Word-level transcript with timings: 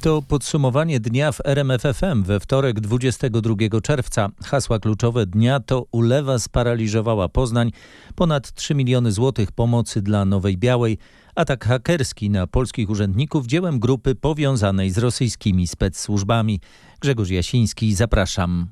To 0.00 0.22
podsumowanie 0.22 1.00
dnia 1.00 1.32
w 1.32 1.40
RMFFM 1.44 2.22
we 2.22 2.40
wtorek 2.40 2.80
22 2.80 3.80
czerwca. 3.82 4.28
Hasła 4.44 4.78
kluczowe 4.78 5.26
dnia 5.26 5.60
to 5.60 5.86
ulewa 5.92 6.38
sparaliżowała 6.38 7.28
Poznań, 7.28 7.72
ponad 8.14 8.52
3 8.52 8.74
miliony 8.74 9.12
złotych 9.12 9.52
pomocy 9.52 10.02
dla 10.02 10.24
Nowej 10.24 10.58
Białej, 10.58 10.98
atak 11.34 11.64
hakerski 11.64 12.30
na 12.30 12.46
polskich 12.46 12.90
urzędników 12.90 13.46
dziełem 13.46 13.78
grupy 13.78 14.14
powiązanej 14.14 14.90
z 14.90 14.98
rosyjskimi 14.98 15.66
specsłużbami. 15.66 16.60
Grzegorz 17.00 17.30
Jasiński, 17.30 17.94
zapraszam. 17.94 18.66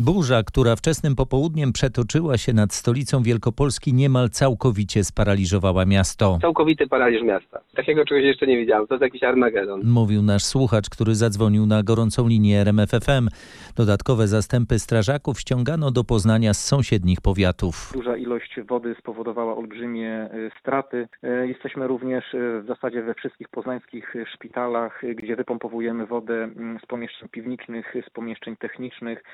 Burza, 0.00 0.42
która 0.42 0.76
wczesnym 0.76 1.16
popołudniem 1.16 1.72
przetoczyła 1.72 2.38
się 2.38 2.52
nad 2.52 2.72
stolicą 2.72 3.22
Wielkopolski, 3.22 3.94
niemal 3.94 4.30
całkowicie 4.30 5.04
sparaliżowała 5.04 5.84
miasto. 5.86 6.38
Całkowity 6.40 6.86
paraliż 6.86 7.22
miasta. 7.22 7.60
Takiego 7.76 8.04
czegoś 8.04 8.24
jeszcze 8.24 8.46
nie 8.46 8.56
widziałem. 8.56 8.86
To 8.86 8.94
jest 8.94 9.02
jakiś 9.02 9.22
Armagedon. 9.22 9.80
Mówił 9.84 10.22
nasz 10.22 10.42
słuchacz, 10.44 10.90
który 10.90 11.14
zadzwonił 11.14 11.66
na 11.66 11.82
gorącą 11.82 12.28
linię 12.28 12.60
RMFFM. 12.60 13.28
Dodatkowe 13.76 14.26
zastępy 14.26 14.78
strażaków 14.78 15.40
ściągano 15.40 15.90
do 15.90 16.04
Poznania 16.04 16.54
z 16.54 16.64
sąsiednich 16.64 17.20
powiatów. 17.20 17.90
Duża 17.94 18.16
ilość 18.16 18.60
wody 18.68 18.94
spowodowała 18.98 19.56
olbrzymie 19.56 20.28
y, 20.34 20.50
straty. 20.60 21.08
Y, 21.24 21.48
Jesteśmy 21.48 21.86
również 21.86 22.34
y, 22.34 22.62
w 22.62 22.66
zasadzie 22.66 23.02
we 23.02 23.14
wszystkich 23.14 23.48
poznańskich 23.48 24.14
szpitalach, 24.34 25.02
gdzie 25.14 25.36
wypompowujemy 25.36 26.06
wodę 26.06 26.34
mm, 26.34 26.78
z 26.84 26.86
pomieszczeń 26.86 27.28
piwniczych, 27.28 27.94
z 28.06 28.10
pomieszczeń 28.10 28.56
technicznych, 28.56 29.24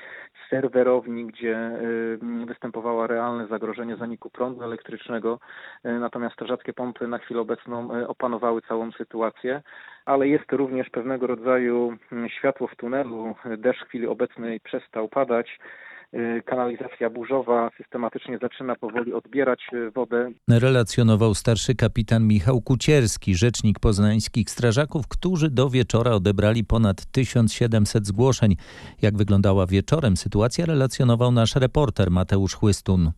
z 0.45 0.49
serwerowni, 0.61 1.25
gdzie 1.25 1.71
y, 2.41 2.45
występowało 2.45 3.07
realne 3.07 3.47
zagrożenie 3.47 3.95
zaniku 3.95 4.29
prądu 4.29 4.63
elektrycznego. 4.63 5.39
Y, 5.85 5.99
Natomiast 5.99 6.35
strażackie 6.35 6.73
pompy 6.73 7.07
na 7.07 7.17
chwilę 7.17 7.41
obecną 7.41 7.95
y, 7.95 8.07
opanowały 8.07 8.61
całą 8.61 8.91
sytuację, 8.91 9.61
ale 10.05 10.27
jest 10.27 10.51
również 10.51 10.89
pewnego 10.89 11.27
rodzaju 11.27 11.97
światło 12.27 12.67
w 12.67 12.75
tunelu. 12.75 13.35
Deszcz 13.57 13.83
w 13.83 13.87
chwili 13.87 14.07
obecnej 14.07 14.59
przestał 14.59 15.09
padać. 15.09 15.59
Y, 16.13 16.41
Kanalizacja 16.45 17.09
burzowa 17.09 17.69
systematycznie 17.77 18.37
zaczyna 18.41 18.75
powoli 18.75 19.13
odbierać 19.13 19.59
y, 19.73 19.91
wodę. 19.91 20.31
Relacjonował 20.47 21.35
starszy 21.35 21.75
kapitan 21.75 22.27
Michał 22.27 22.61
Kucierski, 22.61 23.35
rzecznik 23.35 23.79
poznańskich 23.79 24.49
strażaków, 24.49 25.07
którzy 25.07 25.49
do 25.49 25.69
wieczora 25.69 26.11
odebrali 26.11 26.63
ponad 26.63 27.05
1700 27.05 28.07
zgłoszeń. 28.07 28.55
Jak 29.01 29.17
wyglądała 29.17 29.65
wieczorem 29.67 30.17
sytuacja, 30.17 30.65
relacjonował 30.65 31.31
nasz 31.31 31.55
reporter 31.55 32.11
Mateusz 32.11 32.53
Chłystun. 32.53 33.11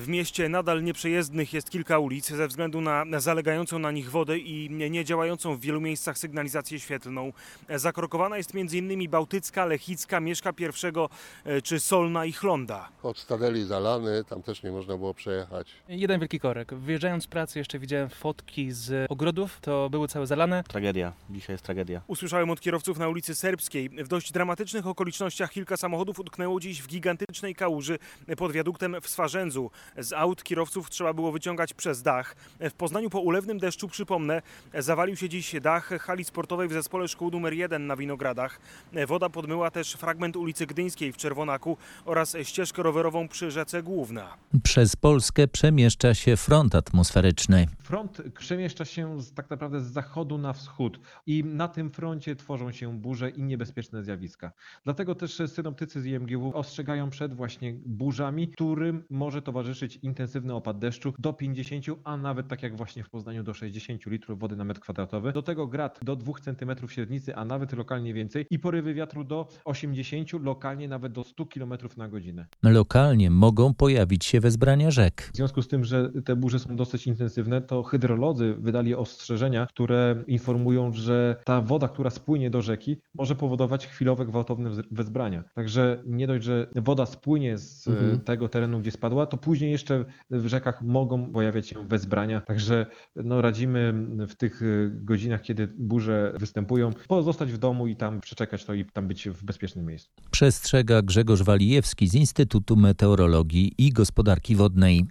W 0.00 0.08
mieście 0.08 0.48
nadal 0.48 0.82
nieprzejezdnych 0.82 1.52
jest 1.52 1.70
kilka 1.70 1.98
ulic 1.98 2.28
ze 2.28 2.48
względu 2.48 2.80
na 2.80 3.20
zalegającą 3.20 3.78
na 3.78 3.90
nich 3.90 4.10
wodę 4.10 4.38
i 4.38 4.70
niedziałającą 4.70 5.56
w 5.56 5.60
wielu 5.60 5.80
miejscach 5.80 6.18
sygnalizację 6.18 6.80
świetlną. 6.80 7.32
Zakrokowana 7.68 8.36
jest 8.36 8.54
m.in. 8.54 9.10
Bałtycka, 9.10 9.64
Lechicka, 9.64 10.20
Mieszka 10.20 10.52
pierwszego 10.52 11.08
e, 11.44 11.62
czy 11.62 11.80
Solna 11.80 12.24
i 12.24 12.32
Chlonda. 12.32 12.88
Od 13.02 13.18
Stadeli 13.18 13.64
zalany, 13.64 14.24
tam 14.24 14.42
też 14.42 14.62
nie 14.62 14.70
można 14.70 14.96
było 14.96 15.14
przejechać. 15.14 15.68
Jeden 15.88 16.20
wielki 16.20 16.40
korek. 16.40 16.74
Wyjeżdżając 16.74 17.24
z 17.24 17.26
pracy 17.26 17.58
jeszcze 17.58 17.78
widziałem 17.78 18.08
fotki 18.08 18.72
z 18.72 19.10
ogrodów, 19.10 19.58
to 19.60 19.90
były 19.90 20.08
całe 20.08 20.26
zalane. 20.26 20.64
Tragedia. 20.64 21.12
Dzisiaj 21.30 21.54
jest 21.54 21.64
tragedia. 21.64 22.00
Usłyszałem 22.06 22.50
od 22.50 22.60
kierowców 22.60 22.98
na 22.98 23.08
ulicy 23.08 23.34
Serbskiej. 23.34 23.88
W 23.88 24.08
dość 24.08 24.32
dramatycznych 24.32 24.86
okolicznościach 24.86 25.50
kilka 25.50 25.76
samochodów 25.76 26.18
utknęło 26.18 26.60
dziś 26.60 26.82
w 26.82 26.86
gigantycznej 26.86 27.54
kałuży 27.54 27.98
pod 28.36 28.52
wiaduktem 28.52 28.96
w 29.02 29.08
Swarzędzu. 29.08 29.70
Z 29.98 30.12
aut 30.12 30.44
kierowców 30.44 30.90
trzeba 30.90 31.12
było 31.12 31.32
wyciągać 31.32 31.74
przez 31.74 32.02
dach. 32.02 32.36
W 32.60 32.72
Poznaniu 32.72 33.10
po 33.10 33.20
ulewnym 33.20 33.58
deszczu, 33.58 33.88
przypomnę, 33.88 34.42
zawalił 34.78 35.16
się 35.16 35.28
dziś 35.28 35.60
dach 35.60 35.88
hali 36.00 36.24
sportowej 36.24 36.68
w 36.68 36.72
zespole 36.72 37.08
szkół 37.08 37.30
numer 37.30 37.52
1 37.52 37.86
na 37.86 37.96
Winogradach. 37.96 38.60
Woda 39.06 39.28
podmyła 39.28 39.70
też 39.70 39.92
fragment 39.92 40.36
ulicy 40.36 40.66
Gdyńskiej 40.66 41.12
w 41.12 41.16
Czerwonaku 41.16 41.76
oraz 42.04 42.36
ścieżkę 42.42 42.82
rowerową 42.82 43.28
przy 43.28 43.50
rzece 43.50 43.82
Główna. 43.82 44.36
Przez 44.62 44.96
Polskę 44.96 45.48
przemieszcza 45.48 46.14
się 46.14 46.36
front 46.36 46.74
atmosferyczny. 46.74 47.66
Front 47.82 48.22
przemieszcza 48.38 48.84
się 48.84 49.22
z, 49.22 49.32
tak 49.34 49.50
naprawdę 49.50 49.80
z 49.80 49.92
zachodu 49.92 50.38
na 50.38 50.52
wschód 50.52 51.00
i 51.26 51.44
na 51.44 51.68
tym 51.68 51.90
froncie 51.90 52.36
tworzą 52.36 52.72
się 52.72 52.98
burze 52.98 53.30
i 53.30 53.42
niebezpieczne 53.42 54.02
zjawiska. 54.02 54.52
Dlatego 54.84 55.14
też 55.14 55.42
synoptycy 55.46 56.00
z 56.00 56.06
IMGW 56.06 56.52
ostrzegają 56.54 57.10
przed 57.10 57.34
właśnie 57.34 57.74
burzami, 57.86 58.48
którym 58.48 59.04
może 59.10 59.42
towarzyszyć 59.42 59.71
intensywny 60.02 60.54
opad 60.54 60.78
deszczu 60.78 61.12
do 61.18 61.32
50, 61.32 61.84
a 62.04 62.16
nawet 62.16 62.48
tak 62.48 62.62
jak 62.62 62.76
właśnie 62.76 63.04
w 63.04 63.10
Poznaniu 63.10 63.42
do 63.42 63.54
60 63.54 64.06
litrów 64.06 64.38
wody 64.38 64.56
na 64.56 64.64
metr 64.64 64.80
kwadratowy. 64.80 65.32
Do 65.32 65.42
tego 65.42 65.66
grad 65.66 65.98
do 66.02 66.16
2 66.16 66.32
cm 66.40 66.88
średnicy, 66.88 67.36
a 67.36 67.44
nawet 67.44 67.72
lokalnie 67.72 68.14
więcej 68.14 68.46
i 68.50 68.58
porywy 68.58 68.94
wiatru 68.94 69.24
do 69.24 69.48
80, 69.64 70.32
lokalnie 70.32 70.88
nawet 70.88 71.12
do 71.12 71.24
100 71.24 71.46
km 71.46 71.72
na 71.96 72.08
godzinę. 72.08 72.46
Lokalnie 72.62 73.30
mogą 73.30 73.74
pojawić 73.74 74.24
się 74.24 74.40
wezbrania 74.40 74.90
rzek. 74.90 75.30
W 75.32 75.36
związku 75.36 75.62
z 75.62 75.68
tym, 75.68 75.84
że 75.84 76.10
te 76.24 76.36
burze 76.36 76.58
są 76.58 76.76
dosyć 76.76 77.06
intensywne, 77.06 77.60
to 77.60 77.82
hydrolodzy 77.82 78.54
wydali 78.58 78.94
ostrzeżenia, 78.94 79.66
które 79.66 80.24
informują, 80.26 80.92
że 80.92 81.36
ta 81.44 81.60
woda, 81.60 81.88
która 81.88 82.10
spłynie 82.10 82.50
do 82.50 82.62
rzeki, 82.62 82.96
może 83.14 83.34
powodować 83.34 83.86
chwilowe 83.86 84.26
gwałtowne 84.26 84.70
wezbrania. 84.90 85.44
Także 85.54 86.02
nie 86.06 86.26
dość, 86.26 86.44
że 86.44 86.66
woda 86.76 87.06
spłynie 87.06 87.58
z 87.58 87.88
e, 87.88 87.92
Mhm. 87.92 88.20
tego 88.20 88.48
terenu, 88.48 88.80
gdzie 88.80 88.90
spadła, 88.90 89.26
to 89.26 89.36
później 89.36 89.51
jeszcze 89.60 90.04
w 90.30 90.46
rzekach 90.46 90.82
mogą 90.82 91.32
pojawiać 91.32 91.68
się 91.68 91.88
wezbrania. 91.88 92.40
Także 92.40 92.86
no, 93.16 93.42
radzimy 93.42 93.94
w 94.28 94.34
tych 94.34 94.62
e, 94.62 94.64
godzinach, 94.90 95.42
kiedy 95.42 95.68
burze 95.78 96.32
występują, 96.38 96.90
pozostać 97.08 97.52
w 97.52 97.58
domu 97.58 97.86
i 97.86 97.96
tam 97.96 98.20
przeczekać 98.20 98.64
to 98.64 98.74
i 98.74 98.84
tam 98.84 99.08
być 99.08 99.28
w 99.28 99.44
bezpiecznym 99.44 99.86
miejscu. 99.86 100.10
Przestrzega 100.30 101.02
Grzegorz 101.02 101.42
Walijewski 101.42 102.08
z 102.08 102.14
Instytutu 102.14 102.76
Meteorologii 102.76 103.72
i 103.78 103.90
Gospodarki 103.90 104.56
Wodnej. 104.56 105.06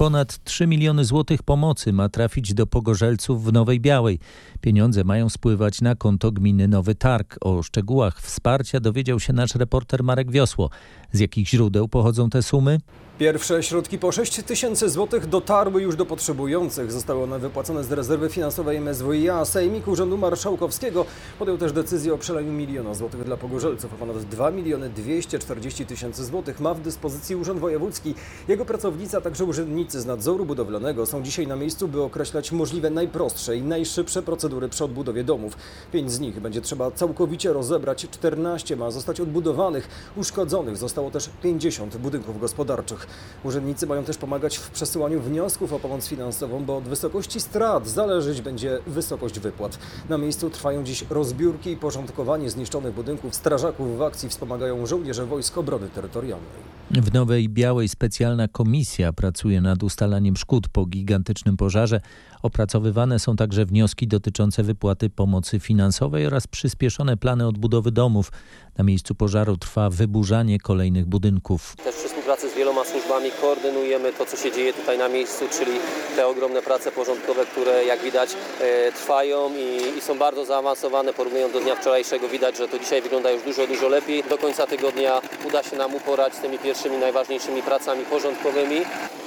Ponad 0.00 0.44
3 0.44 0.66
miliony 0.66 1.04
złotych 1.04 1.42
pomocy 1.42 1.92
ma 1.92 2.08
trafić 2.08 2.54
do 2.54 2.66
pogorzelców 2.66 3.44
w 3.44 3.52
Nowej 3.52 3.80
Białej. 3.80 4.18
Pieniądze 4.60 5.04
mają 5.04 5.28
spływać 5.28 5.80
na 5.80 5.94
konto 5.94 6.32
gminy 6.32 6.68
Nowy 6.68 6.94
Targ. 6.94 7.36
O 7.40 7.62
szczegółach 7.62 8.20
wsparcia 8.20 8.80
dowiedział 8.80 9.20
się 9.20 9.32
nasz 9.32 9.54
reporter 9.54 10.04
Marek 10.04 10.30
Wiosło. 10.30 10.70
Z 11.12 11.20
jakich 11.20 11.48
źródeł 11.48 11.88
pochodzą 11.88 12.30
te 12.30 12.42
sumy? 12.42 12.78
Pierwsze 13.20 13.62
środki 13.62 13.98
po 13.98 14.12
6 14.12 14.42
tysięcy 14.42 14.88
złotych 14.88 15.26
dotarły 15.26 15.82
już 15.82 15.96
do 15.96 16.06
potrzebujących. 16.06 16.92
Zostały 16.92 17.22
one 17.22 17.38
wypłacone 17.38 17.84
z 17.84 17.92
rezerwy 17.92 18.28
finansowej 18.28 18.80
MSWiA. 18.80 19.44
Sejmik 19.44 19.88
Urzędu 19.88 20.18
Marszałkowskiego 20.18 21.04
podjął 21.38 21.58
też 21.58 21.72
decyzję 21.72 22.14
o 22.14 22.18
przelaniu 22.18 22.52
miliona 22.52 22.94
złotych 22.94 23.24
dla 23.24 23.36
pogorzelców. 23.36 23.94
A 23.94 23.96
ponad 23.96 24.18
2 24.18 24.50
miliony 24.50 24.90
240 24.90 25.86
tysięcy 25.86 26.24
złotych 26.24 26.60
ma 26.60 26.74
w 26.74 26.80
dyspozycji 26.80 27.36
Urząd 27.36 27.60
Wojewódzki. 27.60 28.14
Jego 28.48 28.64
pracownicy, 28.64 29.16
a 29.16 29.20
także 29.20 29.44
urzędnicy 29.44 30.00
z 30.00 30.06
nadzoru 30.06 30.44
budowlanego 30.44 31.06
są 31.06 31.22
dzisiaj 31.22 31.46
na 31.46 31.56
miejscu, 31.56 31.88
by 31.88 32.02
określać 32.02 32.52
możliwe 32.52 32.90
najprostsze 32.90 33.56
i 33.56 33.62
najszybsze 33.62 34.22
procedury 34.22 34.68
przy 34.68 34.84
odbudowie 34.84 35.24
domów. 35.24 35.56
Pięć 35.92 36.12
z 36.12 36.20
nich 36.20 36.40
będzie 36.40 36.60
trzeba 36.60 36.90
całkowicie 36.90 37.52
rozebrać, 37.52 38.06
14 38.10 38.76
ma 38.76 38.90
zostać 38.90 39.20
odbudowanych. 39.20 39.88
Uszkodzonych 40.16 40.76
zostało 40.76 40.99
też 41.10 41.30
50 41.42 41.96
budynków 41.96 42.40
gospodarczych. 42.40 43.06
Urzędnicy 43.44 43.86
mają 43.86 44.04
też 44.04 44.16
pomagać 44.16 44.56
w 44.56 44.70
przesyłaniu 44.70 45.20
wniosków 45.20 45.72
o 45.72 45.78
pomoc 45.78 46.06
finansową, 46.08 46.64
bo 46.64 46.76
od 46.76 46.84
wysokości 46.84 47.40
strat 47.40 47.88
zależeć 47.88 48.42
będzie 48.42 48.78
wysokość 48.86 49.40
wypłat. 49.40 49.78
Na 50.08 50.18
miejscu 50.18 50.50
trwają 50.50 50.84
dziś 50.84 51.04
rozbiórki 51.10 51.70
i 51.70 51.76
porządkowanie 51.76 52.50
zniszczonych 52.50 52.94
budynków. 52.94 53.34
Strażaków 53.34 53.98
w 53.98 54.02
akcji 54.02 54.28
wspomagają 54.28 54.86
żołnierze 54.86 55.26
Wojsk 55.26 55.58
Obrony 55.58 55.88
Terytorialnej. 55.88 56.79
W 56.90 57.12
Nowej 57.12 57.48
Białej 57.48 57.88
specjalna 57.88 58.48
komisja 58.48 59.12
pracuje 59.12 59.60
nad 59.60 59.82
ustalaniem 59.82 60.36
szkód 60.36 60.68
po 60.68 60.86
gigantycznym 60.86 61.56
pożarze. 61.56 62.00
Opracowywane 62.42 63.18
są 63.18 63.36
także 63.36 63.64
wnioski 63.64 64.08
dotyczące 64.08 64.62
wypłaty 64.62 65.10
pomocy 65.10 65.60
finansowej 65.60 66.26
oraz 66.26 66.46
przyspieszone 66.46 67.16
plany 67.16 67.46
odbudowy 67.46 67.90
domów. 67.90 68.32
Na 68.78 68.84
miejscu 68.84 69.14
pożaru 69.14 69.56
trwa 69.56 69.90
wyburzanie 69.90 70.58
kolejnych 70.58 71.06
budynków. 71.06 71.76
Też 71.76 71.94
we 72.02 72.08
współpracy 72.08 72.50
z 72.50 72.54
wieloma 72.54 72.84
służbami 72.84 73.30
koordynujemy 73.40 74.12
to, 74.12 74.26
co 74.26 74.36
się 74.36 74.52
dzieje 74.52 74.72
tutaj 74.72 74.98
na 74.98 75.08
miejscu, 75.08 75.44
czyli 75.58 75.72
te 76.16 76.26
ogromne 76.26 76.62
prace 76.62 76.92
porządkowe, 76.92 77.46
które 77.46 77.84
jak 77.84 78.02
widać 78.02 78.30
e, 78.60 78.92
trwają 78.92 79.50
i, 79.56 79.98
i 79.98 80.00
są 80.00 80.18
bardzo 80.18 80.44
zaawansowane. 80.44 81.12
Porównując 81.12 81.52
do 81.52 81.60
dnia 81.60 81.74
wczorajszego 81.74 82.28
widać, 82.28 82.58
że 82.58 82.68
to 82.68 82.78
dzisiaj 82.78 83.02
wygląda 83.02 83.30
już 83.30 83.42
dużo, 83.42 83.66
dużo 83.66 83.88
lepiej. 83.88 84.24
Do 84.30 84.38
końca 84.38 84.66
tygodnia 84.66 85.20
uda 85.48 85.62
się 85.62 85.76
nam 85.76 85.94
uporać 85.94 86.34
z 86.34 86.40
tymi 86.40 86.58
pierwszymi, 86.58 86.79
najważniejszymi 86.88 87.62
pracami 87.62 88.04
porządkowymi. 88.04 88.82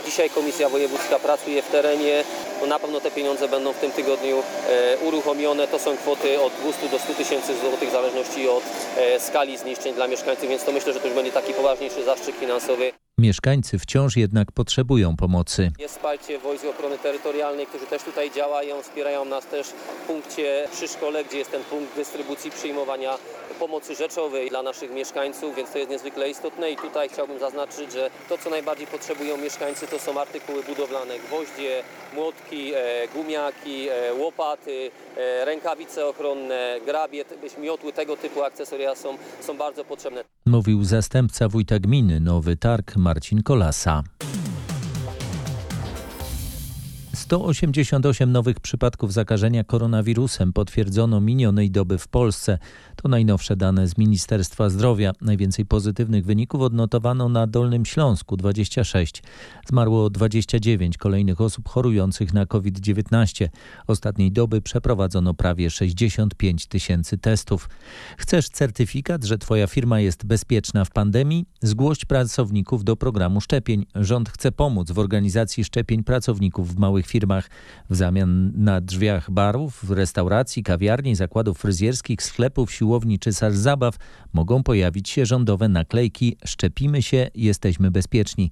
Dzisiaj 0.06 0.30
Komisja 0.30 0.70
Wojewódzka 0.70 1.20
pracuje 1.20 1.62
w 1.62 1.68
terenie. 1.68 2.24
No 2.62 2.68
na 2.68 2.80
pewno 2.80 3.02
te 3.02 3.12
pieniądze 3.12 3.48
będą 3.48 3.74
w 3.74 3.80
tym 3.80 3.92
tygodniu 3.92 4.44
e, 4.70 4.98
uruchomione. 4.98 5.68
To 5.68 5.80
są 5.80 5.98
kwoty 5.98 6.42
od 6.42 6.54
200 6.54 6.90
do 6.90 7.00
100 7.00 7.14
tysięcy 7.14 7.58
złotych 7.58 7.90
w 7.90 7.92
zależności 7.92 8.50
od 8.50 8.64
e, 8.98 9.20
skali 9.20 9.58
zniszczeń 9.58 9.94
dla 9.94 10.08
mieszkańców, 10.08 10.50
więc 10.50 10.64
to 10.64 10.72
myślę, 10.72 10.94
że 10.94 11.00
to 11.00 11.08
już 11.08 11.16
będzie 11.16 11.32
taki 11.32 11.54
poważniejszy 11.54 12.04
zastrzyk 12.04 12.36
finansowy. 12.36 13.03
Mieszkańcy 13.20 13.80
wciąż 13.80 14.18
jednak 14.18 14.52
potrzebują 14.52 15.16
pomocy. 15.16 15.72
Jest 15.80 15.96
wsparcie 15.96 16.40
Wojsk 16.40 16.66
Ochrony 16.66 16.98
Terytorialnej, 16.98 17.68
którzy 17.68 17.86
też 17.86 18.04
tutaj 18.04 18.32
działają, 18.32 18.82
wspierają 18.82 19.26
nas 19.26 19.46
też 19.46 19.68
w 19.68 20.08
punkcie 20.08 20.68
przy 20.72 20.88
szkole, 20.88 21.24
gdzie 21.24 21.38
jest 21.38 21.52
ten 21.52 21.64
punkt 21.64 21.96
dystrybucji 21.96 22.52
przyjmowania 22.52 23.18
pomocy 23.60 23.96
rzeczowej 23.96 24.50
dla 24.50 24.64
naszych 24.64 24.92
mieszkańców, 24.92 25.56
więc 25.56 25.72
to 25.72 25.78
jest 25.78 25.92
niezwykle 25.92 26.30
istotne 26.30 26.72
i 26.72 26.78
tutaj 26.78 27.10
chciałbym 27.10 27.40
zaznaczyć, 27.40 27.92
że 27.92 28.10
to 28.30 28.38
co 28.38 28.50
najbardziej 28.50 28.88
potrzebują 28.88 29.38
mieszkańcy 29.38 29.88
to 29.88 30.00
są 30.00 30.22
artykuły 30.22 30.64
budowlane, 30.64 31.20
gwoździe, 31.20 31.84
młotki, 32.16 32.74
e, 32.74 33.08
gumiaki, 33.16 33.90
e, 33.90 34.14
łopaty, 34.14 34.92
e, 35.18 35.46
rękawice 35.46 36.06
ochronne, 36.06 36.80
grabie, 36.86 37.26
miotły, 37.62 37.94
tego 37.94 38.18
typu 38.18 38.44
akcesoria 38.44 38.96
są, 38.96 39.18
są 39.42 39.58
bardzo 39.58 39.86
potrzebne. 39.86 40.24
Mówił 40.46 40.84
zastępca 40.84 41.50
wójta 41.50 41.80
gminy 41.80 42.20
Nowy 42.20 42.58
Targ 42.58 42.96
Marcin 43.04 43.44
Kolasa. 43.44 44.04
188 47.34 48.32
nowych 48.32 48.60
przypadków 48.60 49.14
zakażenia 49.14 49.64
koronawirusem 49.64 50.54
potwierdzono 50.54 51.22
minionej 51.22 51.72
doby 51.72 51.98
w 51.98 52.08
Polsce. 52.08 52.60
To 52.96 53.10
najnowsze 53.10 53.56
dane 53.56 53.88
z 53.88 53.98
Ministerstwa 53.98 54.70
Zdrowia. 54.70 55.12
Najwięcej 55.22 55.66
pozytywnych 55.66 56.26
wyników 56.26 56.62
odnotowano 56.62 57.30
na 57.30 57.48
Dolnym 57.48 57.86
Śląsku 57.86 58.38
26. 58.38 59.24
Zmarło 59.68 60.10
29 60.10 60.98
kolejnych 60.98 61.42
osób 61.42 61.70
chorujących 61.70 62.34
na 62.34 62.46
COVID-19. 62.46 63.48
Ostatniej 63.88 64.32
doby 64.32 64.62
przeprowadzono 64.62 65.34
prawie 65.34 65.70
65 65.70 66.68
tysięcy 66.68 67.18
testów. 67.18 67.70
Chcesz 68.18 68.50
certyfikat, 68.50 69.24
że 69.24 69.38
Twoja 69.38 69.68
firma 69.68 70.00
jest 70.00 70.26
bezpieczna 70.26 70.86
w 70.86 70.92
pandemii? 70.92 71.46
Zgłoś 71.62 72.06
pracowników 72.06 72.84
do 72.84 72.96
programu 72.96 73.42
szczepień. 73.42 73.86
Rząd 73.96 74.30
chce 74.30 74.52
pomóc 74.52 74.92
w 74.92 75.00
organizacji 75.00 75.64
szczepień 75.64 76.04
pracowników 76.04 76.76
w 76.76 76.78
małych 76.78 77.06
firmach. 77.08 77.23
W 77.90 77.96
zamian 77.96 78.52
na 78.56 78.82
drzwiach 78.82 79.32
barów, 79.32 79.90
restauracji, 79.90 80.64
kawiarni, 80.64 81.16
zakładów 81.16 81.58
fryzjerskich, 81.58 82.24
sklepów, 82.24 82.72
siłowni 82.72 83.20
czy 83.20 83.34
sal 83.34 83.54
zabaw 83.54 83.96
mogą 84.34 84.64
pojawić 84.64 85.10
się 85.10 85.26
rządowe 85.26 85.70
naklejki 85.70 86.38
Szczepimy 86.46 87.02
się, 87.02 87.28
jesteśmy 87.36 87.92
bezpieczni. 87.92 88.52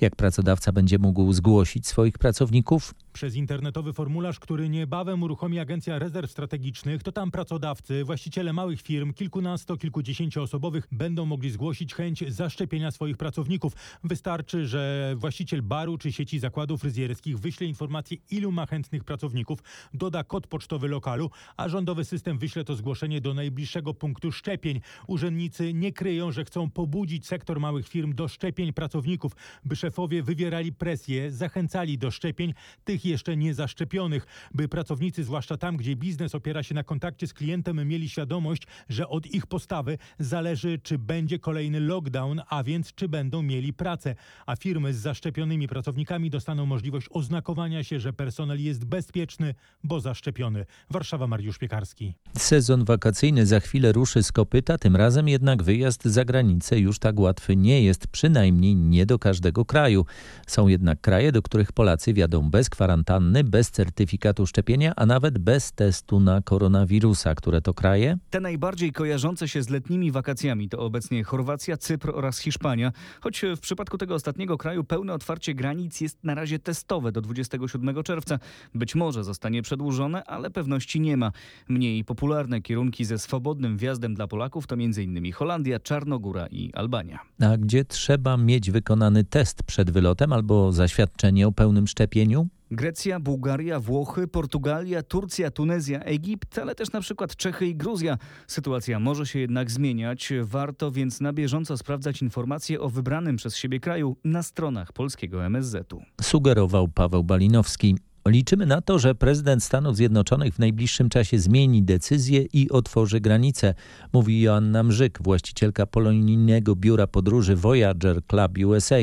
Jak 0.00 0.16
pracodawca 0.16 0.72
będzie 0.72 0.98
mógł 0.98 1.32
zgłosić 1.32 1.86
swoich 1.86 2.18
pracowników? 2.18 2.94
Przez 3.16 3.34
internetowy 3.34 3.92
formularz, 3.92 4.38
który 4.40 4.68
niebawem 4.68 5.22
uruchomi 5.22 5.58
Agencja 5.58 5.98
Rezerw 5.98 6.30
Strategicznych, 6.30 7.02
to 7.02 7.12
tam 7.12 7.30
pracodawcy, 7.30 8.04
właściciele 8.04 8.52
małych 8.52 8.82
firm, 8.82 9.12
kilkunasto, 9.12 9.76
kilkudziesięcioosobowych 9.76 10.88
będą 10.92 11.26
mogli 11.26 11.50
zgłosić 11.50 11.94
chęć 11.94 12.24
zaszczepienia 12.28 12.90
swoich 12.90 13.16
pracowników. 13.16 13.72
Wystarczy, 14.04 14.66
że 14.66 15.14
właściciel 15.16 15.62
baru 15.62 15.98
czy 15.98 16.12
sieci 16.12 16.38
zakładów 16.38 16.80
fryzjerskich 16.80 17.38
wyśle 17.38 17.66
informację, 17.66 18.16
ilu 18.30 18.52
ma 18.52 18.66
chętnych 18.66 19.04
pracowników, 19.04 19.58
doda 19.94 20.24
kod 20.24 20.46
pocztowy 20.46 20.88
lokalu, 20.88 21.30
a 21.56 21.68
rządowy 21.68 22.04
system 22.04 22.38
wyśle 22.38 22.64
to 22.64 22.74
zgłoszenie 22.74 23.20
do 23.20 23.34
najbliższego 23.34 23.94
punktu 23.94 24.32
szczepień. 24.32 24.80
Urzędnicy 25.06 25.74
nie 25.74 25.92
kryją, 25.92 26.32
że 26.32 26.44
chcą 26.44 26.70
pobudzić 26.70 27.26
sektor 27.26 27.60
małych 27.60 27.88
firm 27.88 28.14
do 28.14 28.28
szczepień 28.28 28.72
pracowników, 28.72 29.32
by 29.64 29.76
szefowie 29.76 30.22
wywierali 30.22 30.72
presję, 30.72 31.30
zachęcali 31.30 31.98
do 31.98 32.10
szczepień 32.10 32.54
tych 32.84 33.05
jeszcze 33.08 33.36
nie 33.36 33.54
zaszczepionych, 33.54 34.26
by 34.54 34.68
pracownicy, 34.68 35.24
zwłaszcza 35.24 35.56
tam, 35.56 35.76
gdzie 35.76 35.96
biznes 35.96 36.34
opiera 36.34 36.62
się 36.62 36.74
na 36.74 36.82
kontakcie 36.82 37.26
z 37.26 37.34
klientem, 37.34 37.88
mieli 37.88 38.08
świadomość, 38.08 38.62
że 38.88 39.08
od 39.08 39.26
ich 39.26 39.46
postawy 39.46 39.98
zależy, 40.18 40.78
czy 40.82 40.98
będzie 40.98 41.38
kolejny 41.38 41.80
lockdown, 41.80 42.42
a 42.48 42.62
więc 42.62 42.94
czy 42.94 43.08
będą 43.08 43.42
mieli 43.42 43.72
pracę. 43.72 44.14
A 44.46 44.56
firmy 44.56 44.94
z 44.94 44.96
zaszczepionymi 44.98 45.68
pracownikami 45.68 46.30
dostaną 46.30 46.66
możliwość 46.66 47.06
oznakowania 47.10 47.84
się, 47.84 48.00
że 48.00 48.12
personel 48.12 48.62
jest 48.62 48.84
bezpieczny, 48.84 49.54
bo 49.84 50.00
zaszczepiony. 50.00 50.66
Warszawa, 50.90 51.26
Mariusz 51.26 51.58
Piekarski. 51.58 52.14
Sezon 52.36 52.84
wakacyjny 52.84 53.46
za 53.46 53.60
chwilę 53.60 53.92
ruszy 53.92 54.22
z 54.22 54.32
kopyta, 54.32 54.78
tym 54.78 54.96
razem 54.96 55.28
jednak 55.28 55.62
wyjazd 55.62 56.04
za 56.04 56.24
granicę 56.24 56.78
już 56.78 56.98
tak 56.98 57.18
łatwy 57.20 57.56
nie 57.56 57.82
jest, 57.82 58.06
przynajmniej 58.06 58.76
nie 58.76 59.06
do 59.06 59.18
każdego 59.18 59.64
kraju. 59.64 60.06
Są 60.46 60.68
jednak 60.68 61.00
kraje, 61.00 61.32
do 61.32 61.42
których 61.42 61.72
Polacy 61.72 62.14
wiadą 62.14 62.50
bez 62.50 62.70
kwarantanny, 62.70 62.95
bez 63.44 63.70
certyfikatu 63.70 64.46
szczepienia, 64.46 64.92
a 64.96 65.06
nawet 65.06 65.38
bez 65.38 65.72
testu 65.72 66.20
na 66.20 66.42
koronawirusa. 66.42 67.34
Które 67.34 67.62
to 67.62 67.74
kraje? 67.74 68.18
Te 68.30 68.40
najbardziej 68.40 68.92
kojarzące 68.92 69.48
się 69.48 69.62
z 69.62 69.68
letnimi 69.68 70.12
wakacjami 70.12 70.68
to 70.68 70.78
obecnie 70.78 71.24
Chorwacja, 71.24 71.76
Cypr 71.76 72.10
oraz 72.14 72.38
Hiszpania. 72.38 72.92
Choć 73.20 73.42
w 73.56 73.60
przypadku 73.60 73.98
tego 73.98 74.14
ostatniego 74.14 74.58
kraju 74.58 74.84
pełne 74.84 75.14
otwarcie 75.14 75.54
granic 75.54 76.00
jest 76.00 76.24
na 76.24 76.34
razie 76.34 76.58
testowe 76.58 77.12
do 77.12 77.20
27 77.20 78.02
czerwca. 78.02 78.38
Być 78.74 78.94
może 78.94 79.24
zostanie 79.24 79.62
przedłużone, 79.62 80.24
ale 80.24 80.50
pewności 80.50 81.00
nie 81.00 81.16
ma. 81.16 81.32
Mniej 81.68 82.04
popularne 82.04 82.62
kierunki 82.62 83.04
ze 83.04 83.18
swobodnym 83.18 83.78
wjazdem 83.78 84.14
dla 84.14 84.26
Polaków 84.26 84.66
to 84.66 84.74
m.in. 84.74 85.32
Holandia, 85.32 85.80
Czarnogóra 85.80 86.46
i 86.46 86.72
Albania. 86.74 87.18
A 87.40 87.56
gdzie 87.56 87.84
trzeba 87.84 88.36
mieć 88.36 88.70
wykonany 88.70 89.24
test 89.24 89.62
przed 89.62 89.90
wylotem 89.90 90.32
albo 90.32 90.72
zaświadczenie 90.72 91.46
o 91.48 91.52
pełnym 91.52 91.86
szczepieniu? 91.86 92.48
Grecja, 92.70 93.20
Bułgaria, 93.20 93.80
Włochy, 93.80 94.28
Portugalia, 94.28 95.02
Turcja, 95.02 95.50
Tunezja, 95.50 96.00
Egipt, 96.00 96.58
ale 96.58 96.74
też 96.74 96.92
na 96.92 97.00
przykład 97.00 97.36
Czechy 97.36 97.66
i 97.66 97.76
Gruzja. 97.76 98.18
Sytuacja 98.46 99.00
może 99.00 99.26
się 99.26 99.38
jednak 99.38 99.70
zmieniać. 99.70 100.32
Warto 100.42 100.90
więc 100.90 101.20
na 101.20 101.32
bieżąco 101.32 101.76
sprawdzać 101.76 102.22
informacje 102.22 102.80
o 102.80 102.88
wybranym 102.88 103.36
przez 103.36 103.56
siebie 103.56 103.80
kraju 103.80 104.16
na 104.24 104.42
stronach 104.42 104.92
polskiego 104.92 105.44
MSZ-u. 105.44 106.02
Sugerował 106.22 106.88
Paweł 106.88 107.24
Balinowski. 107.24 107.96
Liczymy 108.26 108.66
na 108.66 108.80
to, 108.80 108.98
że 108.98 109.14
prezydent 109.14 109.64
Stanów 109.64 109.96
Zjednoczonych 109.96 110.54
w 110.54 110.58
najbliższym 110.58 111.08
czasie 111.08 111.38
zmieni 111.38 111.82
decyzję 111.82 112.42
i 112.52 112.70
otworzy 112.70 113.20
granice, 113.20 113.74
mówi 114.12 114.40
Joanna 114.40 114.82
Mrzyk, 114.82 115.18
właścicielka 115.22 115.86
polonijnego 115.86 116.76
biura 116.76 117.06
podróży 117.06 117.56
Voyager 117.56 118.24
Club 118.26 118.52
USA. 118.66 118.96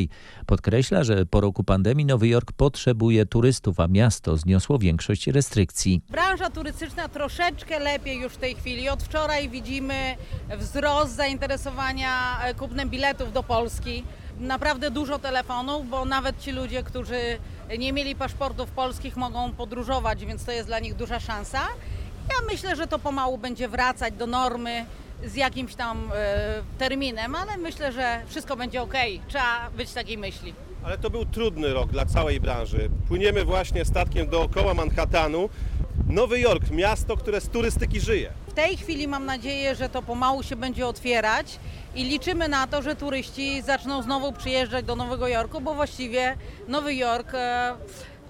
Podkreśla, 0.45 1.03
że 1.03 1.25
po 1.25 1.41
roku 1.41 1.63
pandemii 1.63 2.05
Nowy 2.05 2.27
Jork 2.27 2.51
potrzebuje 2.51 3.25
turystów, 3.25 3.79
a 3.79 3.87
miasto 3.87 4.37
zniosło 4.37 4.79
większość 4.79 5.27
restrykcji. 5.27 6.01
Branża 6.09 6.49
turystyczna 6.49 7.09
troszeczkę 7.09 7.79
lepiej 7.79 8.19
już 8.19 8.33
w 8.33 8.37
tej 8.37 8.55
chwili. 8.55 8.89
Od 8.89 9.03
wczoraj 9.03 9.49
widzimy 9.49 10.15
wzrost 10.57 11.15
zainteresowania 11.15 12.39
kupnem 12.57 12.89
biletów 12.89 13.33
do 13.33 13.43
Polski 13.43 14.03
naprawdę 14.39 14.91
dużo 14.91 15.19
telefonów, 15.19 15.89
bo 15.89 16.05
nawet 16.05 16.39
ci 16.39 16.51
ludzie, 16.51 16.83
którzy 16.83 17.37
nie 17.77 17.93
mieli 17.93 18.15
paszportów 18.15 18.71
polskich, 18.71 19.17
mogą 19.17 19.51
podróżować, 19.51 20.25
więc 20.25 20.45
to 20.45 20.51
jest 20.51 20.67
dla 20.67 20.79
nich 20.79 20.95
duża 20.95 21.19
szansa. 21.19 21.59
Ja 22.29 22.47
myślę, 22.51 22.75
że 22.75 22.87
to 22.87 22.99
pomału 22.99 23.37
będzie 23.37 23.67
wracać 23.67 24.13
do 24.13 24.27
normy 24.27 24.85
z 25.25 25.35
jakimś 25.35 25.75
tam 25.75 26.11
e, 26.15 26.61
terminem, 26.77 27.35
ale 27.35 27.57
myślę, 27.57 27.91
że 27.91 28.21
wszystko 28.27 28.55
będzie 28.55 28.81
ok. 28.81 28.93
Trzeba 29.27 29.69
być 29.77 29.91
takiej 29.91 30.17
myśli. 30.17 30.53
Ale 30.83 30.97
to 30.97 31.09
był 31.09 31.25
trudny 31.25 31.73
rok 31.73 31.91
dla 31.91 32.05
całej 32.05 32.39
branży. 32.39 32.89
Płyniemy 33.07 33.45
właśnie 33.45 33.85
statkiem 33.85 34.27
dookoła 34.27 34.73
Manhattanu. 34.73 35.49
Nowy 36.07 36.39
Jork, 36.39 36.71
miasto, 36.71 37.17
które 37.17 37.41
z 37.41 37.49
turystyki 37.49 37.99
żyje. 37.99 38.29
W 38.53 38.55
tej 38.55 38.77
chwili 38.77 39.07
mam 39.07 39.25
nadzieję, 39.25 39.75
że 39.75 39.89
to 39.89 40.01
pomału 40.01 40.43
się 40.43 40.55
będzie 40.55 40.87
otwierać 40.87 41.59
i 41.95 42.03
liczymy 42.03 42.47
na 42.47 42.67
to, 42.67 42.81
że 42.81 42.95
turyści 42.95 43.61
zaczną 43.61 44.01
znowu 44.01 44.31
przyjeżdżać 44.31 44.85
do 44.85 44.95
Nowego 44.95 45.27
Jorku, 45.27 45.61
bo 45.61 45.73
właściwie 45.73 46.37
Nowy 46.67 46.95
Jork 46.95 47.33
e, 47.33 47.75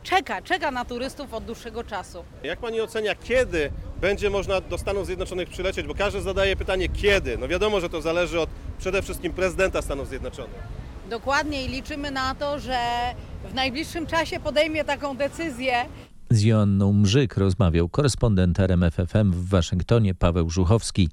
czeka, 0.03 0.41
czeka 0.41 0.71
na 0.71 0.85
turystów 0.85 1.33
od 1.33 1.45
dłuższego 1.45 1.83
czasu. 1.83 2.23
Jak 2.43 2.59
pani 2.59 2.81
ocenia, 2.81 3.15
kiedy 3.15 3.71
będzie 4.01 4.29
można 4.29 4.61
do 4.61 4.77
Stanów 4.77 5.05
Zjednoczonych 5.05 5.49
przylecieć? 5.49 5.87
Bo 5.87 5.95
każdy 5.95 6.21
zadaje 6.21 6.55
pytanie, 6.55 6.89
kiedy? 6.89 7.37
No 7.37 7.47
wiadomo, 7.47 7.79
że 7.79 7.89
to 7.89 8.01
zależy 8.01 8.39
od 8.39 8.49
przede 8.79 9.01
wszystkim 9.01 9.33
prezydenta 9.33 9.81
Stanów 9.81 10.07
Zjednoczonych. 10.07 10.61
Dokładnie 11.09 11.65
i 11.65 11.67
liczymy 11.67 12.11
na 12.11 12.35
to, 12.35 12.59
że 12.59 12.79
w 13.49 13.53
najbliższym 13.53 14.07
czasie 14.07 14.39
podejmie 14.39 14.83
taką 14.83 15.17
decyzję. 15.17 15.85
Z 16.33 16.41
Joanną 16.41 16.93
Mrzyk 16.93 17.37
rozmawiał 17.37 17.89
korespondent 17.89 18.59
RMFFM 18.59 19.31
w 19.31 19.49
Waszyngtonie 19.49 20.15
Paweł 20.15 20.49
Żuchowski. 20.49 21.09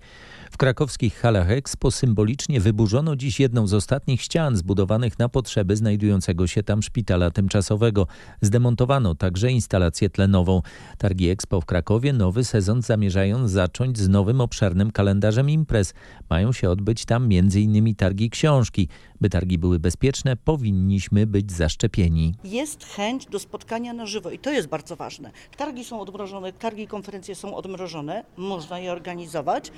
W 0.50 0.56
krakowskich 0.56 1.14
halach 1.14 1.50
Expo 1.50 1.90
symbolicznie 1.90 2.60
wyburzono 2.60 3.16
dziś 3.16 3.40
jedną 3.40 3.66
z 3.66 3.74
ostatnich 3.74 4.22
ścian 4.22 4.56
zbudowanych 4.56 5.18
na 5.18 5.28
potrzeby 5.28 5.76
znajdującego 5.76 6.46
się 6.46 6.62
tam 6.62 6.82
szpitala 6.82 7.30
tymczasowego. 7.30 8.06
Zdemontowano 8.40 9.14
także 9.14 9.50
instalację 9.50 10.10
tlenową. 10.10 10.62
Targi 10.98 11.28
Expo 11.28 11.60
w 11.60 11.64
Krakowie 11.66 12.12
nowy 12.12 12.44
sezon 12.44 12.82
zamierzają 12.82 13.48
zacząć 13.48 13.98
z 13.98 14.08
nowym 14.08 14.40
obszernym 14.40 14.90
kalendarzem 14.90 15.50
imprez. 15.50 15.94
Mają 16.30 16.52
się 16.52 16.70
odbyć 16.70 17.04
tam 17.04 17.24
m.in. 17.24 17.94
targi 17.94 18.30
książki. 18.30 18.88
By 19.20 19.30
targi 19.30 19.58
były 19.58 19.78
bezpieczne, 19.78 20.36
powinniśmy 20.36 21.26
być 21.26 21.52
zaszczepieni. 21.52 22.34
Jest 22.44 22.84
chęć 22.84 23.26
do 23.26 23.38
spotkania 23.38 23.92
na 23.92 24.06
żywo 24.06 24.30
i 24.30 24.38
to 24.38 24.50
jest 24.50 24.68
bardzo 24.68 24.96
ważne. 24.96 25.30
Targi 25.56 25.84
są 25.84 26.00
odmrożone, 26.00 26.52
targi 26.52 26.82
i 26.82 26.86
konferencje 26.86 27.34
są 27.34 27.54
odmrożone, 27.56 28.24
można 28.36 28.78
je 28.78 28.92
organizować. 28.92 29.72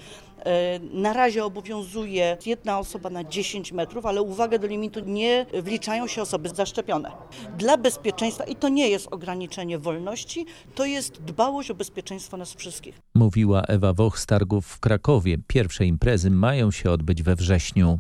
E, 0.45 0.79
Na 0.93 1.13
razie 1.13 1.45
obowiązuje 1.45 2.37
jedna 2.47 2.79
osoba 2.79 3.11
na 3.11 3.25
10 3.25 3.73
metrów, 3.73 4.07
ale 4.07 4.23
uwaga 4.23 4.59
do 4.59 4.67
limitu 4.67 5.01
nie 5.01 5.47
wliczają 5.63 6.07
się 6.07 6.23
osoby 6.23 6.49
zaszczepione. 6.49 7.11
Dla 7.59 7.77
bezpieczeństwa, 7.77 8.45
i 8.45 8.57
to 8.57 8.69
nie 8.69 8.89
jest 8.89 9.09
ograniczenie 9.11 9.79
wolności, 9.79 10.47
to 10.75 10.85
jest 10.85 11.23
dbałość 11.23 11.71
o 11.71 11.75
bezpieczeństwo 11.75 12.37
nas 12.37 12.55
wszystkich. 12.55 13.01
Mówiła 13.15 13.63
Ewa 13.63 13.93
Woch 13.93 14.19
z 14.19 14.27
targów 14.27 14.67
w 14.67 14.81
Krakowie. 14.81 15.39
Pierwsze 15.47 15.87
imprezy 15.87 16.31
mają 16.31 16.71
się 16.71 16.91
odbyć 16.91 17.23
we 17.23 17.37
wrześniu. 17.37 17.99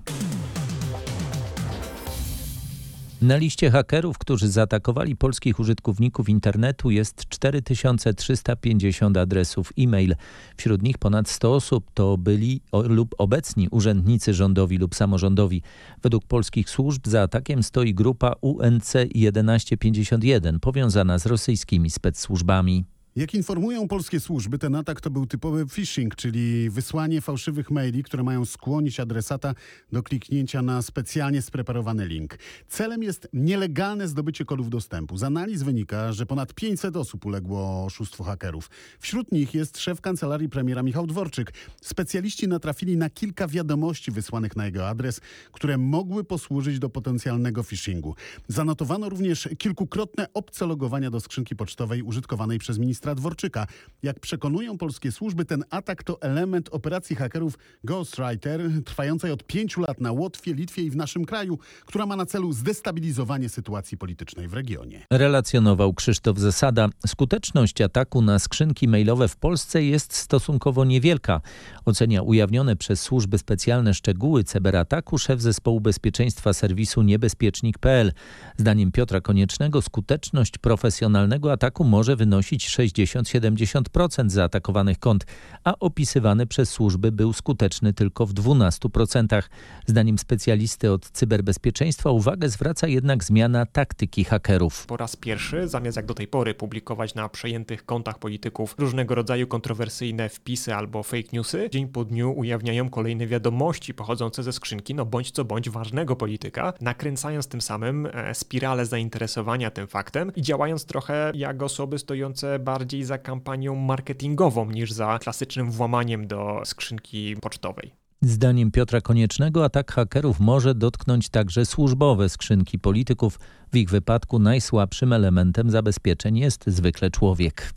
Na 3.22 3.36
liście 3.36 3.70
hakerów, 3.70 4.18
którzy 4.18 4.48
zaatakowali 4.48 5.16
polskich 5.16 5.60
użytkowników 5.60 6.28
internetu 6.28 6.90
jest 6.90 7.28
4350 7.28 9.16
adresów 9.16 9.72
e-mail. 9.78 10.14
Wśród 10.56 10.82
nich 10.82 10.98
ponad 10.98 11.28
100 11.28 11.54
osób 11.54 11.90
to 11.94 12.18
byli 12.18 12.60
lub 12.72 13.14
obecni 13.18 13.68
urzędnicy 13.70 14.34
rządowi 14.34 14.78
lub 14.78 14.94
samorządowi. 14.94 15.62
Według 16.02 16.24
polskich 16.24 16.70
służb 16.70 17.08
za 17.08 17.22
atakiem 17.22 17.62
stoi 17.62 17.94
grupa 17.94 18.32
UNC 18.40 18.92
1151 18.92 20.60
powiązana 20.60 21.18
z 21.18 21.26
rosyjskimi 21.26 21.90
specsłużbami. 21.90 22.84
Jak 23.16 23.34
informują 23.34 23.88
polskie 23.88 24.20
służby, 24.20 24.58
ten 24.58 24.74
atak 24.74 25.00
to 25.00 25.10
był 25.10 25.26
typowy 25.26 25.66
phishing, 25.66 26.16
czyli 26.16 26.70
wysłanie 26.70 27.20
fałszywych 27.20 27.70
maili, 27.70 28.02
które 28.02 28.22
mają 28.22 28.44
skłonić 28.44 29.00
adresata 29.00 29.54
do 29.92 30.02
kliknięcia 30.02 30.62
na 30.62 30.82
specjalnie 30.82 31.42
spreparowany 31.42 32.06
link. 32.06 32.38
Celem 32.68 33.02
jest 33.02 33.28
nielegalne 33.32 34.08
zdobycie 34.08 34.44
kodów 34.44 34.70
dostępu. 34.70 35.16
Z 35.16 35.22
analiz 35.22 35.62
wynika, 35.62 36.12
że 36.12 36.26
ponad 36.26 36.54
500 36.54 36.96
osób 36.96 37.26
uległo 37.26 37.84
oszustwu 37.84 38.24
hakerów. 38.24 38.70
Wśród 38.98 39.32
nich 39.32 39.54
jest 39.54 39.78
szef 39.78 40.00
kancelarii 40.00 40.48
premiera 40.48 40.82
Michał 40.82 41.06
Dworczyk. 41.06 41.52
Specjaliści 41.82 42.48
natrafili 42.48 42.96
na 42.96 43.10
kilka 43.10 43.48
wiadomości 43.48 44.10
wysłanych 44.10 44.56
na 44.56 44.66
jego 44.66 44.88
adres, 44.88 45.20
które 45.52 45.78
mogły 45.78 46.24
posłużyć 46.24 46.78
do 46.78 46.88
potencjalnego 46.88 47.62
phishingu. 47.62 48.14
Zanotowano 48.48 49.08
również 49.08 49.48
kilkukrotne 49.58 50.26
obce 50.34 50.66
logowania 50.66 51.10
do 51.10 51.20
skrzynki 51.20 51.56
pocztowej 51.56 52.02
użytkowanej 52.02 52.58
przez 52.58 52.78
ministra 52.78 53.01
Dworczyka. 53.14 53.66
Jak 54.02 54.20
przekonują 54.20 54.78
polskie 54.78 55.12
służby, 55.12 55.44
ten 55.44 55.64
atak 55.70 56.02
to 56.02 56.22
element 56.22 56.68
operacji 56.72 57.16
hakerów 57.16 57.58
Ghostwriter, 57.84 58.60
trwającej 58.84 59.30
od 59.30 59.44
pięciu 59.44 59.80
lat 59.80 60.00
na 60.00 60.12
Łotwie, 60.12 60.54
Litwie 60.54 60.82
i 60.82 60.90
w 60.90 60.96
naszym 60.96 61.24
kraju, 61.24 61.58
która 61.86 62.06
ma 62.06 62.16
na 62.16 62.26
celu 62.26 62.52
zdestabilizowanie 62.52 63.48
sytuacji 63.48 63.98
politycznej 63.98 64.48
w 64.48 64.54
regionie. 64.54 65.06
Relacjonował 65.10 65.94
Krzysztof 65.94 66.38
Zasada. 66.38 66.88
Skuteczność 67.06 67.80
ataku 67.80 68.22
na 68.22 68.38
skrzynki 68.38 68.88
mailowe 68.88 69.28
w 69.28 69.36
Polsce 69.36 69.82
jest 69.84 70.14
stosunkowo 70.14 70.84
niewielka. 70.84 71.40
Ocenia 71.84 72.22
ujawnione 72.22 72.76
przez 72.76 73.00
służby 73.00 73.38
specjalne 73.38 73.94
szczegóły 73.94 74.44
cyberataku 74.44 75.18
szef 75.18 75.40
zespołu 75.40 75.80
bezpieczeństwa 75.80 76.52
serwisu 76.52 77.02
niebezpiecznik.pl. 77.02 78.12
Zdaniem 78.56 78.92
Piotra 78.92 79.20
Koniecznego 79.20 79.82
skuteczność 79.82 80.58
profesjonalnego 80.58 81.52
ataku 81.52 81.84
może 81.84 82.16
wynosić 82.16 82.66
60-70% 82.92 84.30
zaatakowanych 84.30 84.98
kont, 84.98 85.26
a 85.64 85.78
opisywany 85.78 86.46
przez 86.46 86.70
służby 86.70 87.12
był 87.12 87.32
skuteczny 87.32 87.92
tylko 87.92 88.26
w 88.26 88.34
12%. 88.34 89.42
Zdaniem 89.86 90.18
specjalisty 90.18 90.92
od 90.92 91.10
cyberbezpieczeństwa 91.10 92.10
uwagę 92.10 92.48
zwraca 92.48 92.86
jednak 92.86 93.24
zmiana 93.24 93.66
taktyki 93.66 94.24
hakerów. 94.24 94.86
Po 94.86 94.96
raz 94.96 95.16
pierwszy, 95.16 95.68
zamiast 95.68 95.96
jak 95.96 96.06
do 96.06 96.14
tej 96.14 96.28
pory 96.28 96.54
publikować 96.54 97.14
na 97.14 97.28
przejętych 97.28 97.86
kontach 97.86 98.18
polityków 98.18 98.74
różnego 98.78 99.14
rodzaju 99.14 99.46
kontrowersyjne 99.46 100.28
wpisy 100.28 100.74
albo 100.74 101.02
fake 101.02 101.28
newsy, 101.32 101.68
dzień 101.70 101.88
po 101.88 102.04
dniu 102.04 102.32
ujawniają 102.36 102.90
kolejne 102.90 103.26
wiadomości 103.26 103.94
pochodzące 103.94 104.42
ze 104.42 104.52
skrzynki, 104.52 104.94
no 104.94 105.06
bądź 105.06 105.30
co 105.30 105.44
bądź 105.44 105.70
ważnego 105.70 106.16
polityka, 106.16 106.72
nakręcając 106.80 107.48
tym 107.48 107.60
samym 107.60 108.06
e, 108.06 108.34
spiralę 108.34 108.86
zainteresowania 108.86 109.70
tym 109.70 109.86
faktem 109.86 110.32
i 110.36 110.42
działając 110.42 110.84
trochę 110.84 111.32
jak 111.34 111.62
osoby 111.62 111.98
stojące 111.98 112.58
bardziej 112.82 113.04
za 113.04 113.18
kampanią 113.18 113.76
marketingową 113.76 114.70
niż 114.70 114.92
za 114.92 115.18
klasycznym 115.18 115.70
włamaniem 115.70 116.26
do 116.26 116.62
skrzynki 116.64 117.36
pocztowej. 117.40 117.92
Zdaniem 118.22 118.70
Piotra 118.70 119.00
Koniecznego 119.00 119.64
atak 119.64 119.92
hakerów 119.92 120.40
może 120.40 120.74
dotknąć 120.74 121.28
także 121.28 121.66
służbowe 121.66 122.28
skrzynki 122.28 122.78
polityków. 122.78 123.38
W 123.72 123.76
ich 123.76 123.90
wypadku 123.90 124.38
najsłabszym 124.38 125.12
elementem 125.12 125.70
zabezpieczeń 125.70 126.38
jest 126.38 126.64
zwykle 126.66 127.10
człowiek. 127.10 127.72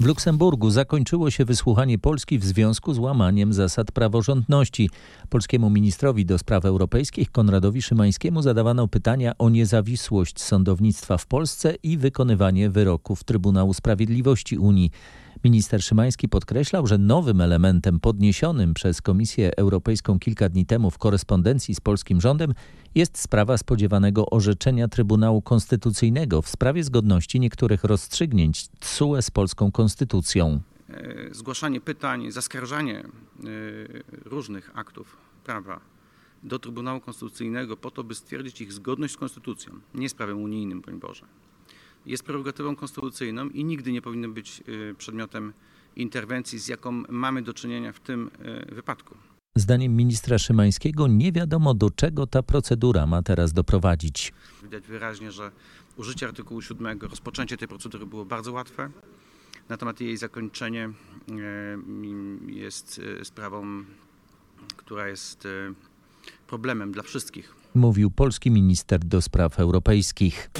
W 0.00 0.04
Luksemburgu 0.04 0.70
zakończyło 0.70 1.30
się 1.30 1.44
wysłuchanie 1.44 1.98
Polski 1.98 2.38
w 2.38 2.44
związku 2.44 2.94
z 2.94 2.98
łamaniem 2.98 3.52
zasad 3.52 3.92
praworządności. 3.92 4.90
Polskiemu 5.28 5.70
ministrowi 5.70 6.26
do 6.26 6.38
spraw 6.38 6.64
europejskich 6.64 7.30
Konradowi 7.30 7.82
Szymańskiemu 7.82 8.42
zadawano 8.42 8.88
pytania 8.88 9.32
o 9.38 9.50
niezawisłość 9.50 10.40
sądownictwa 10.40 11.18
w 11.18 11.26
Polsce 11.26 11.74
i 11.82 11.98
wykonywanie 11.98 12.70
wyroków 12.70 13.24
Trybunału 13.24 13.74
Sprawiedliwości 13.74 14.58
Unii. 14.58 14.90
Minister 15.44 15.82
Szymański 15.82 16.28
podkreślał, 16.28 16.86
że 16.86 16.98
nowym 16.98 17.40
elementem 17.40 18.00
podniesionym 18.00 18.74
przez 18.74 19.02
Komisję 19.02 19.56
Europejską 19.56 20.18
kilka 20.18 20.48
dni 20.48 20.66
temu 20.66 20.90
w 20.90 20.98
korespondencji 20.98 21.74
z 21.74 21.80
polskim 21.80 22.20
rządem 22.20 22.54
jest 22.94 23.18
sprawa 23.18 23.58
spodziewanego 23.58 24.30
orzeczenia 24.30 24.88
Trybunału 24.88 25.42
Konstytucyjnego 25.42 26.42
w 26.42 26.48
sprawie 26.48 26.84
zgodności 26.84 27.40
niektórych 27.40 27.84
rozstrzygnięć 27.84 28.68
TSUE 28.68 29.22
z 29.22 29.30
polską 29.30 29.72
konstytucją. 29.72 30.60
Zgłaszanie 31.32 31.80
pytań, 31.80 32.32
zaskarżanie 32.32 33.04
różnych 34.24 34.70
aktów 34.78 35.16
prawa 35.44 35.80
do 36.42 36.58
Trybunału 36.58 37.00
Konstytucyjnego 37.00 37.76
po 37.76 37.90
to, 37.90 38.04
by 38.04 38.14
stwierdzić 38.14 38.60
ich 38.60 38.72
zgodność 38.72 39.14
z 39.14 39.16
konstytucją, 39.16 39.72
nie 39.94 40.08
z 40.08 40.14
prawem 40.14 40.42
unijnym, 40.42 40.80
broń 40.80 41.00
Boże 41.00 41.26
jest 42.06 42.22
prerogatywą 42.22 42.76
konstytucyjną 42.76 43.48
i 43.48 43.64
nigdy 43.64 43.92
nie 43.92 44.02
powinno 44.02 44.28
być 44.28 44.62
przedmiotem 44.98 45.52
interwencji, 45.96 46.58
z 46.58 46.68
jaką 46.68 47.02
mamy 47.08 47.42
do 47.42 47.54
czynienia 47.54 47.92
w 47.92 48.00
tym 48.00 48.30
wypadku. 48.72 49.14
Zdaniem 49.56 49.96
ministra 49.96 50.38
Szymańskiego 50.38 51.06
nie 51.06 51.32
wiadomo 51.32 51.74
do 51.74 51.90
czego 51.90 52.26
ta 52.26 52.42
procedura 52.42 53.06
ma 53.06 53.22
teraz 53.22 53.52
doprowadzić. 53.52 54.32
Widać 54.62 54.86
wyraźnie, 54.86 55.32
że 55.32 55.50
użycie 55.96 56.26
artykułu 56.26 56.62
7, 56.62 56.98
rozpoczęcie 57.00 57.56
tej 57.56 57.68
procedury 57.68 58.06
było 58.06 58.24
bardzo 58.24 58.52
łatwe, 58.52 58.90
natomiast 59.68 60.00
jej 60.00 60.16
zakończenie 60.16 60.90
jest 62.46 63.00
sprawą, 63.22 63.84
która 64.76 65.08
jest 65.08 65.48
problemem 66.46 66.92
dla 66.92 67.02
wszystkich. 67.02 67.54
Mówił 67.74 68.10
polski 68.10 68.50
minister 68.50 69.00
do 69.00 69.22
spraw 69.22 69.60
europejskich. 69.60 70.50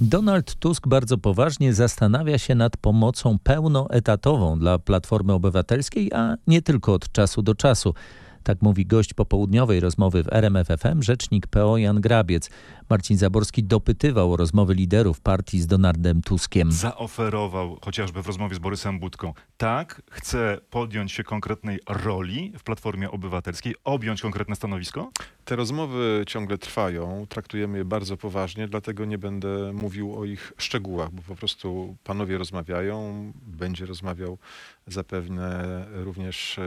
Donald 0.00 0.54
Tusk 0.54 0.88
bardzo 0.88 1.18
poważnie 1.18 1.74
zastanawia 1.74 2.38
się 2.38 2.54
nad 2.54 2.76
pomocą 2.76 3.38
pełnoetatową 3.38 4.58
dla 4.58 4.78
Platformy 4.78 5.32
Obywatelskiej, 5.32 6.12
a 6.12 6.36
nie 6.46 6.62
tylko 6.62 6.94
od 6.94 7.12
czasu 7.12 7.42
do 7.42 7.54
czasu. 7.54 7.94
Tak 8.42 8.62
mówi 8.62 8.86
gość 8.86 9.14
popołudniowej 9.14 9.80
rozmowy 9.80 10.22
w 10.22 10.32
RMFFM 10.32 11.02
rzecznik 11.02 11.46
PO 11.46 11.78
Jan 11.78 12.00
Grabiec. 12.00 12.50
Marcin 12.90 13.16
Zaborski 13.16 13.64
dopytywał 13.64 14.32
o 14.32 14.36
rozmowy 14.36 14.74
liderów 14.74 15.20
partii 15.20 15.60
z 15.60 15.66
Donaldem 15.66 16.22
Tuskiem. 16.22 16.72
Zaoferował 16.72 17.78
chociażby 17.84 18.22
w 18.22 18.26
rozmowie 18.26 18.54
z 18.54 18.58
Borysem 18.58 18.98
Budką. 19.00 19.34
Tak, 19.56 20.02
chce 20.10 20.60
podjąć 20.70 21.12
się 21.12 21.24
konkretnej 21.24 21.78
roli 21.88 22.52
w 22.58 22.62
Platformie 22.62 23.10
Obywatelskiej, 23.10 23.74
objąć 23.84 24.22
konkretne 24.22 24.56
stanowisko? 24.56 25.10
Te 25.44 25.56
rozmowy 25.56 26.24
ciągle 26.26 26.58
trwają, 26.58 27.26
traktujemy 27.28 27.78
je 27.78 27.84
bardzo 27.84 28.16
poważnie, 28.16 28.68
dlatego 28.68 29.04
nie 29.04 29.18
będę 29.18 29.72
mówił 29.72 30.16
o 30.18 30.24
ich 30.24 30.52
szczegółach, 30.58 31.10
bo 31.10 31.22
po 31.22 31.36
prostu 31.36 31.96
panowie 32.04 32.38
rozmawiają, 32.38 33.32
będzie 33.34 33.86
rozmawiał 33.86 34.38
zapewne 34.86 35.64
również 35.92 36.60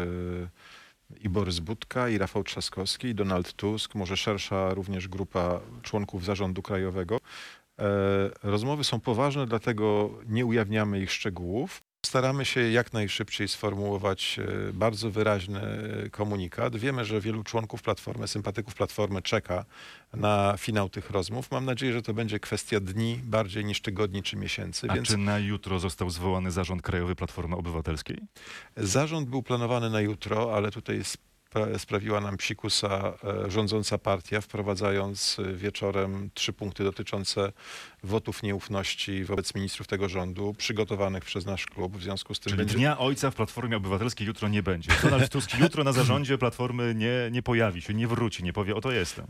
i 1.21 1.29
Borys 1.29 1.59
Budka, 1.59 2.09
i 2.09 2.17
Rafał 2.17 2.43
Trzaskowski, 2.43 3.07
i 3.07 3.15
Donald 3.15 3.53
Tusk, 3.53 3.95
może 3.95 4.17
szersza 4.17 4.73
również 4.73 5.07
grupa 5.07 5.59
członków 5.81 6.25
zarządu 6.25 6.61
krajowego. 6.61 7.17
Rozmowy 8.43 8.83
są 8.83 8.99
poważne, 8.99 9.45
dlatego 9.45 10.09
nie 10.25 10.45
ujawniamy 10.45 10.99
ich 10.99 11.11
szczegółów. 11.11 11.83
Staramy 12.05 12.45
się 12.45 12.59
jak 12.61 12.93
najszybciej 12.93 13.47
sformułować 13.47 14.39
e, 14.39 14.73
bardzo 14.73 15.11
wyraźny 15.11 15.61
komunikat. 16.11 16.75
Wiemy, 16.75 17.05
że 17.05 17.21
wielu 17.21 17.43
członków 17.43 17.81
Platformy, 17.81 18.27
sympatyków 18.27 18.75
Platformy 18.75 19.21
czeka 19.21 19.65
na 20.13 20.55
finał 20.57 20.89
tych 20.89 21.09
rozmów. 21.09 21.51
Mam 21.51 21.65
nadzieję, 21.65 21.93
że 21.93 22.01
to 22.01 22.13
będzie 22.13 22.39
kwestia 22.39 22.79
dni 22.79 23.19
bardziej 23.23 23.65
niż 23.65 23.81
tygodni 23.81 24.23
czy 24.23 24.35
miesięcy. 24.35 24.87
A 24.89 24.93
więc... 24.93 25.07
czy 25.07 25.17
na 25.17 25.39
jutro 25.39 25.79
został 25.79 26.09
zwołany 26.09 26.51
zarząd 26.51 26.81
Krajowy 26.81 27.15
Platformy 27.15 27.55
Obywatelskiej? 27.55 28.17
Zarząd 28.77 29.29
był 29.29 29.43
planowany 29.43 29.89
na 29.89 30.01
jutro, 30.01 30.55
ale 30.55 30.71
tutaj 30.71 31.03
sprawiła 31.77 32.21
nam 32.21 32.37
psikusa 32.37 33.13
e, 33.23 33.51
rządząca 33.51 33.97
partia, 33.97 34.41
wprowadzając 34.41 35.37
e, 35.39 35.53
wieczorem 35.53 36.29
trzy 36.33 36.53
punkty 36.53 36.83
dotyczące 36.83 37.51
wotów 38.03 38.43
nieufności 38.43 39.23
wobec 39.23 39.55
ministrów 39.55 39.87
tego 39.87 40.09
rządu, 40.09 40.53
przygotowanych 40.57 41.25
przez 41.25 41.45
nasz 41.45 41.65
klub. 41.65 41.97
W 41.97 42.03
związku 42.03 42.33
z 42.33 42.39
tym 42.39 42.49
Czyli 42.49 42.57
będzie... 42.57 42.75
Dnia 42.75 42.97
Ojca 42.97 43.31
w 43.31 43.35
Platformie 43.35 43.77
Obywatelskiej 43.77 44.27
jutro 44.27 44.47
nie 44.47 44.63
będzie. 44.63 44.91
Donald 45.03 45.31
Tusk 45.31 45.59
jutro 45.59 45.83
na 45.83 45.91
zarządzie 45.91 46.37
Platformy 46.37 46.95
nie, 46.95 47.29
nie 47.31 47.43
pojawi 47.43 47.81
się, 47.81 47.93
nie 47.93 48.07
wróci, 48.07 48.43
nie 48.43 48.53
powie, 48.53 48.75
oto 48.75 48.91
jestem. 48.91 49.25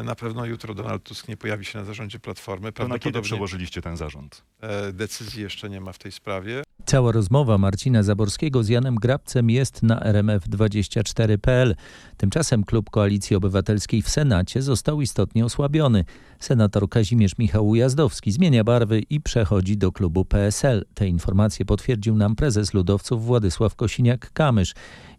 E, 0.00 0.02
na 0.02 0.14
pewno 0.14 0.44
jutro 0.44 0.74
Donald 0.74 1.02
Tusk 1.02 1.28
nie 1.28 1.36
pojawi 1.36 1.64
się 1.64 1.78
na 1.78 1.84
zarządzie 1.84 2.18
Platformy. 2.18 2.72
To 2.72 2.88
na 2.88 2.98
kiedy 2.98 3.20
przełożyliście 3.20 3.82
ten 3.82 3.96
zarząd? 3.96 4.44
Decyzji 4.92 5.42
jeszcze 5.42 5.70
nie 5.70 5.80
ma 5.80 5.92
w 5.92 5.98
tej 5.98 6.12
sprawie. 6.12 6.62
Cała 6.94 7.12
rozmowa 7.12 7.58
Marcina 7.58 8.02
Zaborskiego 8.02 8.64
z 8.64 8.68
Janem 8.68 8.94
Grabcem 8.94 9.50
jest 9.50 9.82
na 9.82 10.00
rmf24.pl. 10.00 11.74
Tymczasem 12.16 12.64
klub 12.64 12.90
Koalicji 12.90 13.36
Obywatelskiej 13.36 14.02
w 14.02 14.08
Senacie 14.08 14.62
został 14.62 15.00
istotnie 15.00 15.44
osłabiony. 15.44 16.04
Senator 16.40 16.88
Kazimierz 16.88 17.38
Michał 17.38 17.68
Ujazdowski 17.68 18.32
zmienia 18.32 18.64
barwy 18.64 19.00
i 19.10 19.20
przechodzi 19.20 19.76
do 19.76 19.92
klubu 19.92 20.24
PSL. 20.24 20.84
Te 20.94 21.08
informacje 21.08 21.64
potwierdził 21.64 22.16
nam 22.16 22.36
prezes 22.36 22.74
ludowców 22.74 23.24
Władysław 23.24 23.76
Kosiniak-Kamysz. 23.76 24.74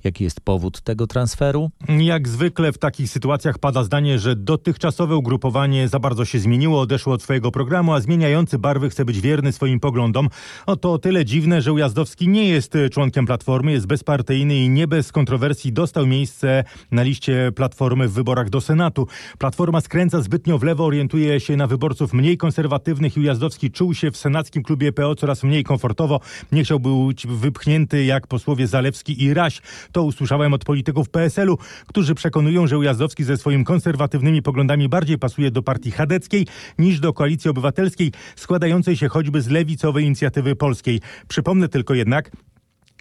Jaki 0.05 0.23
jest 0.23 0.41
powód 0.41 0.81
tego 0.81 1.07
transferu? 1.07 1.71
Jak 1.99 2.27
zwykle 2.27 2.71
w 2.71 2.77
takich 2.77 3.09
sytuacjach 3.09 3.59
pada 3.59 3.83
zdanie, 3.83 4.19
że 4.19 4.35
dotychczasowe 4.35 5.15
ugrupowanie 5.15 5.87
za 5.87 5.99
bardzo 5.99 6.25
się 6.25 6.39
zmieniło, 6.39 6.81
odeszło 6.81 7.13
od 7.13 7.23
swojego 7.23 7.51
programu, 7.51 7.93
a 7.93 8.01
zmieniający 8.01 8.59
barwy 8.59 8.89
chce 8.89 9.05
być 9.05 9.21
wierny 9.21 9.51
swoim 9.51 9.79
poglądom. 9.79 10.29
Oto 10.65 10.93
o 10.93 10.97
tyle 10.97 11.25
dziwne, 11.25 11.61
że 11.61 11.73
Ujazdowski 11.73 12.27
nie 12.27 12.49
jest 12.49 12.77
członkiem 12.91 13.25
Platformy, 13.25 13.71
jest 13.71 13.87
bezpartyjny 13.87 14.55
i 14.55 14.69
nie 14.69 14.87
bez 14.87 15.11
kontrowersji 15.11 15.73
dostał 15.73 16.07
miejsce 16.07 16.63
na 16.91 17.03
liście 17.03 17.51
Platformy 17.55 18.07
w 18.07 18.13
wyborach 18.13 18.49
do 18.49 18.61
Senatu. 18.61 19.07
Platforma 19.37 19.81
skręca 19.81 20.21
zbytnio 20.21 20.57
w 20.57 20.63
lewo, 20.63 20.85
orientuje 20.85 21.39
się 21.39 21.57
na 21.57 21.67
wyborców 21.67 22.13
mniej 22.13 22.37
konserwatywnych 22.37 23.17
i 23.17 23.19
Ujazdowski 23.19 23.71
czuł 23.71 23.93
się 23.93 24.11
w 24.11 24.17
senackim 24.17 24.63
klubie 24.63 24.91
PO 24.91 25.15
coraz 25.15 25.43
mniej 25.43 25.63
komfortowo. 25.63 26.19
Nie 26.51 26.63
chciał 26.63 26.79
być 26.79 27.27
wypchnięty 27.27 28.03
jak 28.03 28.27
posłowie 28.27 28.67
Zalewski 28.67 29.23
i 29.23 29.33
Raś. 29.33 29.61
To 29.95 30.03
usłyszałem 30.03 30.53
od 30.53 30.65
polityków 30.65 31.09
PSL-u, 31.09 31.57
którzy 31.87 32.15
przekonują, 32.15 32.67
że 32.67 32.77
Ujazdowski 32.77 33.23
ze 33.23 33.37
swoimi 33.37 33.63
konserwatywnymi 33.63 34.41
poglądami 34.41 34.89
bardziej 34.89 35.17
pasuje 35.17 35.51
do 35.51 35.63
partii 35.63 35.91
chadeckiej 35.91 36.47
niż 36.79 36.99
do 36.99 37.13
koalicji 37.13 37.49
obywatelskiej, 37.49 38.11
składającej 38.35 38.97
się 38.97 39.07
choćby 39.07 39.41
z 39.41 39.49
lewicowej 39.49 40.05
inicjatywy 40.05 40.55
polskiej. 40.55 41.01
Przypomnę 41.27 41.69
tylko 41.69 41.93
jednak, 41.93 42.31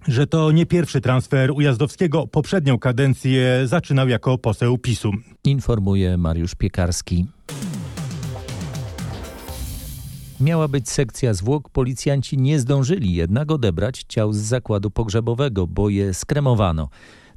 że 0.09 0.27
to 0.27 0.53
nie 0.53 0.67
pierwszy 0.67 1.01
transfer 1.01 1.51
Ujazdowskiego. 1.51 2.27
Poprzednią 2.27 2.79
kadencję 2.79 3.63
zaczynał 3.65 4.09
jako 4.09 4.39
poseł 4.39 4.79
PiSu. 4.79 5.13
Informuje 5.45 6.17
Mariusz 6.17 6.55
Piekarski. 6.55 7.27
Miała 10.41 10.69
być 10.69 10.91
sekcja 10.91 11.35
zwłok, 11.35 11.69
policjanci 11.69 12.39
nie 12.39 12.61
zdążyli 12.61 13.15
jednak 13.15 13.51
odebrać 13.51 14.05
ciał 14.09 14.33
z 14.33 14.37
zakładu 14.37 14.91
pogrzebowego, 14.91 15.67
bo 15.67 15.89
je 15.89 16.15
skremowano. 16.15 16.89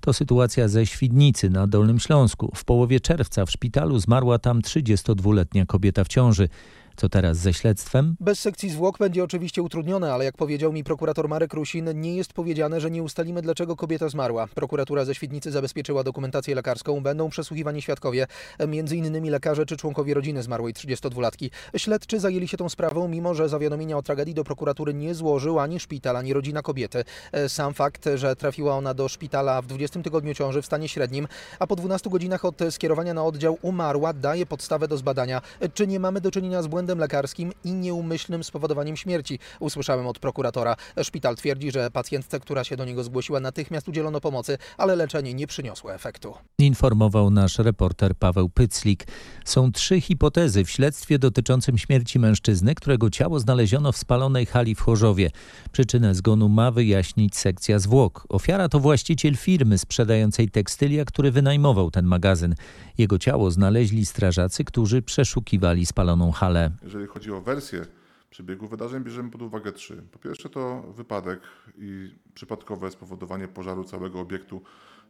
To 0.01 0.13
sytuacja 0.13 0.68
ze 0.68 0.86
Świdnicy 0.86 1.50
na 1.50 1.68
Dolnym 1.68 2.00
Śląsku. 2.00 2.51
W 2.56 2.66
połowie 2.66 3.00
czerwca 3.00 3.46
w 3.46 3.51
szpitalu 3.51 4.00
zmarła 4.00 4.39
tam 4.39 4.62
32-letnia 4.62 5.66
kobieta 5.66 6.04
w 6.04 6.08
ciąży. 6.08 6.50
Co 6.98 7.10
teraz 7.10 7.38
ze 7.38 7.54
śledztwem? 7.54 8.16
Bez 8.20 8.39
sekcji 8.39 8.70
zwłok 8.70 8.98
będzie 8.98 9.24
oczywiście 9.24 9.62
utrudnione, 9.62 10.13
ale 10.13 10.25
jak 10.25 10.38
powiedział 10.38 10.74
mi 10.74 10.84
prokurator 10.84 11.30
Marek 11.30 11.54
Rusin, 11.54 12.01
nie 12.01 12.16
jest 12.16 12.34
powiedziane, 12.34 12.82
że 12.82 12.92
nie 12.92 13.04
ustalimy, 13.04 13.42
dlaczego 13.42 13.75
kobieta 13.75 14.10
zmarła. 14.10 14.48
Prokuratura 14.48 15.06
ze 15.06 15.16
Świdnicy 15.16 15.51
zabezpieczyła 15.51 16.04
dokumentację 16.04 16.56
lekarską, 16.56 17.01
będą 17.01 17.30
przesłuchiwani 17.30 17.82
świadkowie, 17.82 18.27
między 18.68 18.98
innymi 18.98 19.30
lekarze 19.30 19.66
czy 19.66 19.77
członkowie 19.77 20.13
rodziny 20.13 20.44
zmarłej 20.44 20.74
32-latki. 20.74 21.50
Śledczy 21.77 22.20
zajęli 22.20 22.48
się 22.48 22.58
tą 22.58 22.70
sprawą, 22.70 23.08
mimo 23.08 23.34
że 23.34 23.50
zawiadomienia 23.50 23.98
o 23.98 24.01
tragedii 24.01 24.34
do 24.34 24.44
prokuratury 24.44 24.94
nie 24.94 25.16
złożył 25.16 25.60
ani 25.60 25.80
szpital, 25.80 26.18
ani 26.18 26.34
rodzina 26.34 26.62
kobiety. 26.62 27.04
Sam 27.48 27.74
fakt, 27.74 28.10
że 28.16 28.36
trafiła 28.36 28.75
ona 28.75 28.94
do 28.94 29.08
szpitala 29.08 29.62
w 29.62 29.68
20 29.68 30.01
tygodniu 30.01 30.34
ciąży 30.34 30.62
w 30.62 30.66
stanie 30.66 30.89
średnim, 30.89 31.27
a 31.60 31.68
po 31.68 31.75
12 31.75 32.10
godzinach 32.10 32.46
od 32.46 32.60
skierowania 32.70 33.13
na 33.13 33.24
oddział 33.24 33.58
umarła, 33.62 34.13
daje 34.13 34.46
podstawę 34.46 34.88
do 34.88 34.98
zbadania, 34.98 35.42
czy 35.74 35.88
nie 35.88 36.00
mamy 36.00 36.22
do 36.22 36.31
czynienia 36.31 36.62
z 36.62 36.68
błędem 36.68 36.86
błędem 36.87 37.00
lekarskim 37.00 37.51
i 37.63 37.73
nieumyślnym 37.73 38.43
spowodowaniem 38.43 38.97
śmierci, 38.97 39.39
usłyszałem 39.59 40.07
od 40.07 40.19
prokuratora. 40.19 40.75
Szpital 41.03 41.35
twierdzi, 41.35 41.71
że 41.71 41.91
pacjentce, 41.91 42.39
która 42.39 42.63
się 42.63 42.77
do 42.77 42.85
niego 42.85 43.03
zgłosiła, 43.03 43.39
natychmiast 43.39 43.87
udzielono 43.87 44.21
pomocy, 44.21 44.57
ale 44.77 44.95
leczenie 44.95 45.33
nie 45.33 45.47
przyniosło 45.47 45.93
efektu. 45.93 46.33
Informował 46.59 47.29
nasz 47.29 47.59
reporter 47.59 48.15
Paweł 48.15 48.50
Pyclik. 48.50 49.07
Są 49.45 49.71
trzy 49.71 50.01
hipotezy 50.01 50.65
w 50.65 50.69
śledztwie 50.69 51.19
dotyczącym 51.19 51.77
śmierci 51.77 52.19
mężczyzny, 52.19 52.75
którego 52.75 53.09
ciało 53.09 53.39
znaleziono 53.39 53.91
w 53.91 53.97
spalonej 53.97 54.45
hali 54.45 54.75
w 54.75 54.79
Chorzowie. 54.79 55.31
Przyczynę 55.71 56.15
zgonu 56.15 56.50
ma 56.50 56.71
wyjaśnić 56.71 57.35
sekcja 57.35 57.79
zwłok. 57.79 58.25
Ofiara 58.29 58.69
to 58.69 58.79
właściciel 58.79 59.35
firmy 59.35 59.77
sprzedającej 59.77 60.50
tekstylia, 60.50 61.05
który 61.05 61.31
wynajmował 61.31 61.91
ten 61.91 62.05
magazyn. 62.05 62.55
Jego 62.97 63.19
ciało 63.19 63.51
znaleźli 63.51 64.05
strażacy, 64.05 64.63
którzy 64.63 65.01
przeszukiwali 65.01 65.85
spaloną 65.85 66.31
halę. 66.31 66.71
Jeżeli 66.81 67.07
chodzi 67.07 67.31
o 67.31 67.42
wersję 67.42 67.85
przebiegu 68.29 68.68
wydarzeń, 68.68 69.03
bierzemy 69.03 69.31
pod 69.31 69.42
uwagę 69.42 69.72
trzy. 69.72 70.03
Po 70.11 70.20
pierwsze 70.20 70.50
to 70.50 70.81
wypadek 70.81 71.40
i 71.77 72.16
przypadkowe 72.33 72.92
spowodowanie 72.92 73.48
pożaru 73.48 73.83
całego 73.83 74.20
obiektu, 74.20 74.61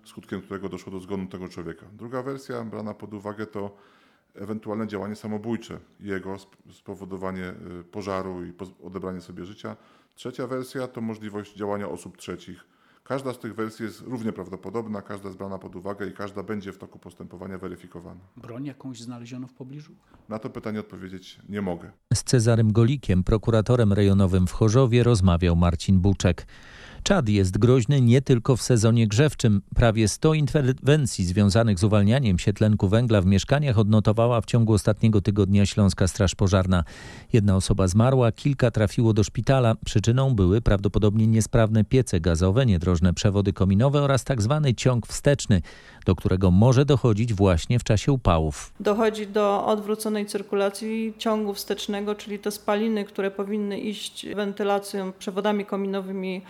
skutkiem 0.05 0.41
którego 0.41 0.69
doszło 0.69 0.91
do 0.91 0.99
zgonu 0.99 1.27
tego 1.27 1.49
człowieka. 1.49 1.85
Druga 1.93 2.23
wersja 2.23 2.63
brana 2.63 2.93
pod 2.93 3.13
uwagę 3.13 3.45
to 3.45 3.77
ewentualne 4.35 4.87
działanie 4.87 5.15
samobójcze, 5.15 5.79
jego 5.99 6.37
spowodowanie 6.71 7.53
y, 7.79 7.83
pożaru 7.83 8.45
i 8.45 8.53
odebranie 8.83 9.21
sobie 9.21 9.45
życia. 9.45 9.75
Trzecia 10.15 10.47
wersja 10.47 10.87
to 10.87 11.01
możliwość 11.01 11.55
działania 11.55 11.89
osób 11.89 12.17
trzecich 12.17 12.76
Każda 13.07 13.33
z 13.33 13.39
tych 13.39 13.55
wersji 13.55 13.85
jest 13.85 14.01
równie 14.01 14.33
prawdopodobna, 14.33 15.01
każda 15.01 15.27
jest 15.27 15.37
brana 15.37 15.57
pod 15.57 15.75
uwagę 15.75 16.07
i 16.07 16.13
każda 16.13 16.43
będzie 16.43 16.71
w 16.73 16.77
toku 16.77 16.99
postępowania 16.99 17.57
weryfikowana. 17.57 18.19
Broń 18.37 18.65
jakąś 18.65 19.01
znaleziono 19.01 19.47
w 19.47 19.53
pobliżu? 19.53 19.91
Na 20.29 20.39
to 20.39 20.49
pytanie 20.49 20.79
odpowiedzieć 20.79 21.39
nie 21.49 21.61
mogę. 21.61 21.91
Z 22.13 22.23
Cezarym 22.23 22.73
Golikiem, 22.73 23.23
prokuratorem 23.23 23.93
rejonowym 23.93 24.47
w 24.47 24.51
Chorzowie, 24.51 25.03
rozmawiał 25.03 25.55
Marcin 25.55 25.99
Buczek. 25.99 26.47
Czad 27.07 27.29
jest 27.29 27.57
groźny 27.57 28.01
nie 28.01 28.21
tylko 28.21 28.55
w 28.55 28.61
sezonie 28.61 29.07
grzewczym. 29.07 29.61
Prawie 29.75 30.07
100 30.07 30.33
interwencji 30.33 31.25
związanych 31.25 31.79
z 31.79 31.83
uwalnianiem 31.83 32.39
się 32.39 32.53
tlenku 32.53 32.87
węgla 32.87 33.21
w 33.21 33.25
mieszkaniach 33.25 33.77
odnotowała 33.77 34.41
w 34.41 34.45
ciągu 34.45 34.73
ostatniego 34.73 35.21
tygodnia 35.21 35.65
Śląska 35.65 36.07
Straż 36.07 36.35
Pożarna. 36.35 36.83
Jedna 37.33 37.55
osoba 37.55 37.87
zmarła, 37.87 38.31
kilka 38.31 38.71
trafiło 38.71 39.13
do 39.13 39.23
szpitala. 39.23 39.75
Przyczyną 39.85 40.35
były 40.35 40.61
prawdopodobnie 40.61 41.27
niesprawne 41.27 41.83
piece 41.83 42.19
gazowe, 42.19 42.65
niedrożne 42.65 43.13
przewody 43.13 43.53
kominowe 43.53 44.01
oraz 44.01 44.23
tak 44.23 44.41
zwany 44.41 44.73
ciąg 44.73 45.07
wsteczny, 45.07 45.61
do 46.05 46.15
którego 46.15 46.51
może 46.51 46.85
dochodzić 46.85 47.33
właśnie 47.33 47.79
w 47.79 47.83
czasie 47.83 48.11
upałów. 48.11 48.73
Dochodzi 48.79 49.27
do 49.27 49.65
odwróconej 49.65 50.25
cyrkulacji 50.25 51.13
ciągu 51.17 51.53
wstecznego, 51.53 52.15
czyli 52.15 52.39
te 52.39 52.51
spaliny, 52.51 53.05
które 53.05 53.31
powinny 53.31 53.79
iść 53.79 54.25
wentylacją, 54.35 55.13
przewodami 55.19 55.65
kominowymi 55.65 56.41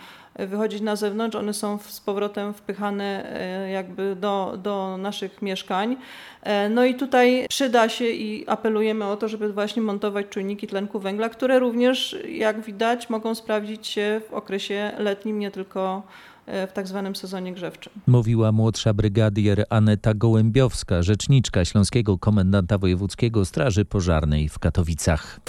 wychodzić 0.46 0.80
na 0.80 0.96
zewnątrz, 0.96 1.36
one 1.36 1.54
są 1.54 1.78
z 1.78 2.00
powrotem 2.00 2.54
wpychane 2.54 3.32
e, 3.40 3.70
jakby 3.70 4.16
do, 4.16 4.58
do 4.62 4.96
naszych 4.98 5.42
mieszkań. 5.42 5.96
E, 6.42 6.68
no 6.68 6.84
i 6.84 6.94
tutaj 6.94 7.46
przyda 7.48 7.88
się 7.88 8.04
i 8.04 8.48
apelujemy 8.48 9.04
o 9.04 9.16
to, 9.16 9.28
żeby 9.28 9.52
właśnie 9.52 9.82
montować 9.82 10.26
czujniki 10.28 10.66
tlenku 10.66 11.00
węgla, 11.00 11.28
które 11.28 11.58
również, 11.58 12.16
jak 12.28 12.60
widać, 12.60 13.10
mogą 13.10 13.34
sprawdzić 13.34 13.86
się 13.86 14.20
w 14.30 14.34
okresie 14.34 14.92
letnim, 14.98 15.38
nie 15.38 15.50
tylko 15.50 16.02
e, 16.46 16.66
w 16.66 16.72
tak 16.72 16.88
zwanym 16.88 17.16
sezonie 17.16 17.52
grzewczym. 17.52 17.92
Mówiła 18.06 18.52
młodsza 18.52 18.94
brygadier 18.94 19.64
Aneta 19.70 20.14
Gołębiowska, 20.14 21.02
rzeczniczka 21.02 21.64
Śląskiego 21.64 22.18
Komendanta 22.18 22.78
Wojewódzkiego 22.78 23.44
Straży 23.44 23.84
Pożarnej 23.84 24.48
w 24.48 24.58
Katowicach. 24.58 25.40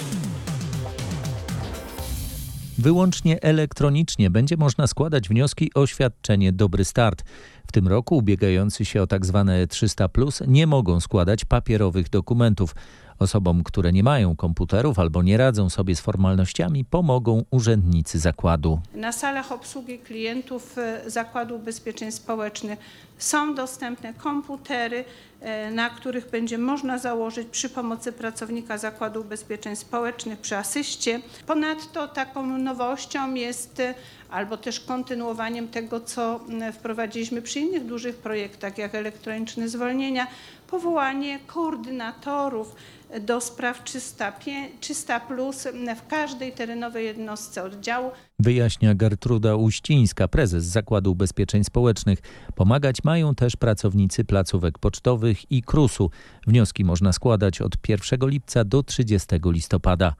Wyłącznie 2.80 3.42
elektronicznie 3.42 4.30
będzie 4.30 4.56
można 4.56 4.86
składać 4.86 5.28
wnioski 5.28 5.70
o 5.74 5.86
świadczenie 5.86 6.52
Dobry 6.52 6.84
Start. 6.84 7.22
W 7.66 7.72
tym 7.72 7.88
roku 7.88 8.16
ubiegający 8.16 8.84
się 8.84 9.02
o 9.02 9.06
tzw. 9.06 9.44
Tak 9.46 9.70
300 9.70 10.08
plus 10.08 10.42
nie 10.46 10.66
mogą 10.66 11.00
składać 11.00 11.44
papierowych 11.44 12.08
dokumentów. 12.08 12.74
Osobom, 13.20 13.64
które 13.64 13.92
nie 13.92 14.02
mają 14.02 14.36
komputerów 14.36 14.98
albo 14.98 15.22
nie 15.22 15.36
radzą 15.36 15.70
sobie 15.70 15.96
z 15.96 16.00
formalnościami, 16.00 16.84
pomogą 16.84 17.44
urzędnicy 17.50 18.18
zakładu. 18.18 18.80
Na 18.94 19.12
salach 19.12 19.52
obsługi 19.52 19.98
klientów 19.98 20.78
e, 20.78 21.10
Zakładu 21.10 21.56
Ubezpieczeń 21.56 22.12
Społecznych 22.12 22.78
są 23.18 23.54
dostępne 23.54 24.14
komputery, 24.14 25.04
e, 25.40 25.70
na 25.70 25.90
których 25.90 26.30
będzie 26.30 26.58
można 26.58 26.98
założyć 26.98 27.48
przy 27.48 27.68
pomocy 27.68 28.12
pracownika 28.12 28.78
Zakładu 28.78 29.20
Ubezpieczeń 29.20 29.76
Społecznych 29.76 30.38
przy 30.38 30.56
asyście. 30.56 31.20
Ponadto 31.46 32.08
taką 32.08 32.46
nowością 32.46 33.34
jest 33.34 33.80
e, 33.80 33.94
albo 34.30 34.56
też 34.56 34.80
kontynuowaniem 34.80 35.68
tego, 35.68 36.00
co 36.00 36.40
wprowadziliśmy 36.72 37.42
przy 37.42 37.60
innych 37.60 37.86
dużych 37.86 38.16
projektach, 38.16 38.78
jak 38.78 38.94
elektroniczne 38.94 39.68
zwolnienia, 39.68 40.26
powołanie 40.70 41.38
koordynatorów 41.46 42.74
do 43.20 43.40
spraw 43.40 43.84
300, 43.84 44.32
300 44.80 45.20
plus 45.20 45.68
w 45.96 46.06
każdej 46.06 46.52
terenowej 46.52 47.06
jednostce 47.06 47.64
oddziału. 47.64 48.10
Wyjaśnia 48.38 48.94
Gertruda 48.94 49.56
Uścińska, 49.56 50.28
prezes 50.28 50.64
Zakładu 50.64 51.12
Ubezpieczeń 51.12 51.64
Społecznych. 51.64 52.18
Pomagać 52.54 53.04
mają 53.04 53.34
też 53.34 53.56
pracownicy 53.56 54.24
placówek 54.24 54.78
pocztowych 54.78 55.52
i 55.52 55.62
KRUS-u. 55.62 56.10
Wnioski 56.46 56.84
można 56.84 57.12
składać 57.12 57.60
od 57.60 57.72
1 57.88 58.30
lipca 58.30 58.64
do 58.64 58.82
30 58.82 59.28
listopada. 59.44 60.14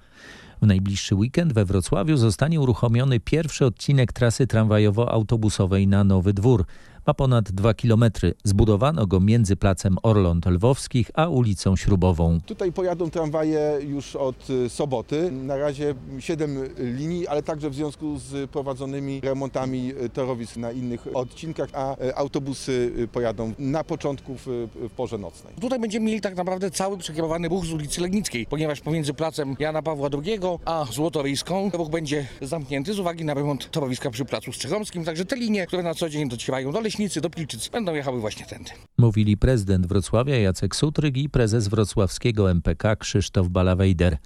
W 0.62 0.66
najbliższy 0.66 1.14
weekend 1.14 1.52
we 1.52 1.64
Wrocławiu 1.64 2.16
zostanie 2.16 2.60
uruchomiony 2.60 3.20
pierwszy 3.20 3.66
odcinek 3.66 4.12
trasy 4.12 4.46
tramwajowo-autobusowej 4.46 5.88
na 5.88 6.04
Nowy 6.04 6.32
Dwór. 6.32 6.64
Ma 7.06 7.14
ponad 7.14 7.52
2 7.52 7.74
km. 7.74 8.04
Zbudowano 8.44 9.06
go 9.06 9.20
między 9.20 9.56
placem 9.56 9.96
Orląt 10.02 10.46
Lwowskich 10.46 11.10
a 11.14 11.28
ulicą 11.28 11.76
Śrubową. 11.76 12.38
Tutaj 12.46 12.72
pojadą 12.72 13.10
tramwaje 13.10 13.78
już 13.88 14.16
od 14.16 14.50
y, 14.50 14.68
soboty. 14.68 15.30
Na 15.30 15.56
razie 15.56 15.94
7 16.18 16.68
linii, 16.78 17.28
ale 17.28 17.42
także 17.42 17.70
w 17.70 17.74
związku 17.74 18.18
z 18.18 18.50
prowadzonymi 18.50 19.20
remontami 19.20 19.92
y, 20.04 20.08
torowisk 20.08 20.56
na 20.56 20.72
innych 20.72 21.06
odcinkach, 21.14 21.68
a 21.72 22.04
y, 22.04 22.16
autobusy 22.16 23.08
pojadą 23.12 23.52
na 23.58 23.84
początku 23.84 24.34
w, 24.34 24.68
w 24.74 24.90
porze 24.96 25.18
nocnej. 25.18 25.54
Tutaj 25.60 25.78
będziemy 25.78 26.06
mieli 26.06 26.20
tak 26.20 26.36
naprawdę 26.36 26.70
cały 26.70 26.98
przekierowany 26.98 27.48
ruch 27.48 27.64
z 27.64 27.72
ulicy 27.72 28.00
Legnickiej, 28.00 28.46
ponieważ 28.46 28.80
pomiędzy 28.80 29.14
placem 29.14 29.56
Jana 29.58 29.82
Pawła 29.82 30.08
II 30.24 30.40
a 30.64 30.86
Złotoryską 30.92 31.70
ruch 31.74 31.88
będzie 31.88 32.26
zamknięty 32.42 32.94
z 32.94 32.98
uwagi 32.98 33.24
na 33.24 33.34
remont 33.34 33.70
torowiska 33.70 34.10
przy 34.10 34.24
placu 34.24 34.52
Strzechomskim. 34.52 35.04
Także 35.04 35.24
te 35.24 35.36
linie, 35.36 35.66
które 35.66 35.82
na 35.82 35.94
co 35.94 36.08
dzień 36.08 36.28
docierają 36.28 36.72
do 36.72 36.80
Leśnicy, 36.90 37.20
do 37.20 37.30
Pilczyc, 37.30 37.68
będą 37.68 37.94
jechały 37.94 38.20
właśnie 38.20 38.46
tędy. 38.46 38.70
Mówili 38.98 39.36
prezydent 39.36 39.86
Wrocławia 39.86 40.38
Jacek 40.38 40.76
Sutryk 40.76 41.16
i 41.16 41.28
prezes 41.28 41.68
wrocławskiego 41.68 42.50
MPK 42.50 42.96
Krzysztof 42.96 43.48
Balawejder. 43.48 44.18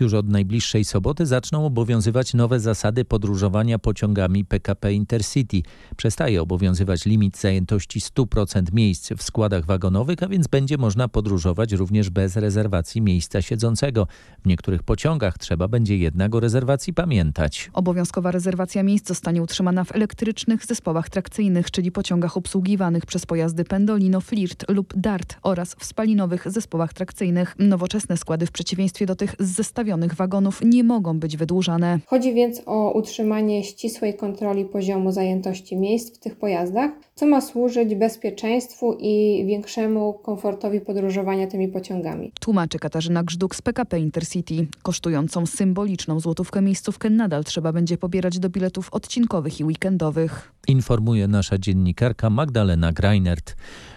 Już 0.00 0.14
od 0.14 0.28
najbliższej 0.28 0.84
soboty 0.84 1.26
zaczną 1.26 1.66
obowiązywać 1.66 2.34
nowe 2.34 2.60
zasady 2.60 3.04
podróżowania 3.04 3.78
pociągami 3.78 4.44
PKP 4.44 4.92
Intercity. 4.92 5.62
Przestaje 5.96 6.42
obowiązywać 6.42 7.04
limit 7.04 7.38
zajętości 7.38 8.00
100% 8.00 8.72
miejsc 8.72 9.12
w 9.12 9.22
składach 9.22 9.66
wagonowych, 9.66 10.22
a 10.22 10.28
więc 10.28 10.46
będzie 10.46 10.78
można 10.78 11.08
podróżować 11.08 11.72
również 11.72 12.10
bez 12.10 12.36
rezerwacji 12.36 13.00
miejsca 13.00 13.42
siedzącego. 13.42 14.06
W 14.44 14.46
niektórych 14.48 14.82
pociągach 14.82 15.38
trzeba 15.38 15.68
będzie 15.68 15.96
jednak 15.96 16.34
o 16.34 16.40
rezerwacji 16.40 16.92
pamiętać. 16.92 17.70
Obowiązkowa 17.72 18.30
rezerwacja 18.30 18.82
miejsc 18.82 19.08
zostanie 19.08 19.42
utrzymana 19.42 19.84
w 19.84 19.92
elektrycznych 19.92 20.66
zespołach 20.66 21.08
trakcyjnych, 21.08 21.70
czyli 21.70 21.92
pociągach 21.92 22.03
obsługiwanych 22.34 23.06
przez 23.06 23.26
pojazdy 23.26 23.64
Pendolino, 23.64 24.20
Flirt 24.20 24.64
lub 24.68 24.94
Dart 24.96 25.36
oraz 25.42 25.74
w 25.74 25.84
spalinowych 25.84 26.50
zespołach 26.50 26.92
trakcyjnych. 26.92 27.56
Nowoczesne 27.58 28.16
składy 28.16 28.46
w 28.46 28.52
przeciwieństwie 28.52 29.06
do 29.06 29.16
tych 29.16 29.34
z 29.38 29.50
zestawionych 29.50 30.14
wagonów 30.14 30.60
nie 30.64 30.84
mogą 30.84 31.18
być 31.18 31.36
wydłużane. 31.36 31.98
Chodzi 32.06 32.34
więc 32.34 32.62
o 32.66 32.92
utrzymanie 32.92 33.64
ścisłej 33.64 34.14
kontroli 34.16 34.64
poziomu 34.64 35.12
zajętości 35.12 35.76
miejsc 35.76 36.16
w 36.16 36.18
tych 36.18 36.36
pojazdach, 36.36 36.90
co 37.14 37.26
ma 37.26 37.40
służyć 37.40 37.94
bezpieczeństwu 37.94 38.96
i 39.00 39.44
większemu 39.46 40.12
komfortowi 40.12 40.80
podróżowania 40.80 41.46
tymi 41.46 41.68
pociągami. 41.68 42.32
Tłumaczy 42.40 42.78
Katarzyna 42.78 43.22
Grzduk 43.22 43.54
z 43.54 43.62
PKP 43.62 43.98
Intercity. 43.98 44.66
Kosztującą 44.82 45.46
symboliczną 45.46 46.20
złotówkę 46.20 46.62
miejscówkę 46.62 47.10
nadal 47.10 47.44
trzeba 47.44 47.72
będzie 47.72 47.98
pobierać 47.98 48.38
do 48.38 48.48
biletów 48.48 48.88
odcinkowych 48.92 49.60
i 49.60 49.64
weekendowych. 49.64 50.52
Informuje 50.68 51.28
nasza 51.28 51.58
dziennikarka 51.94 52.30
Magdalena 52.30 52.92
Greinert. 52.92 53.54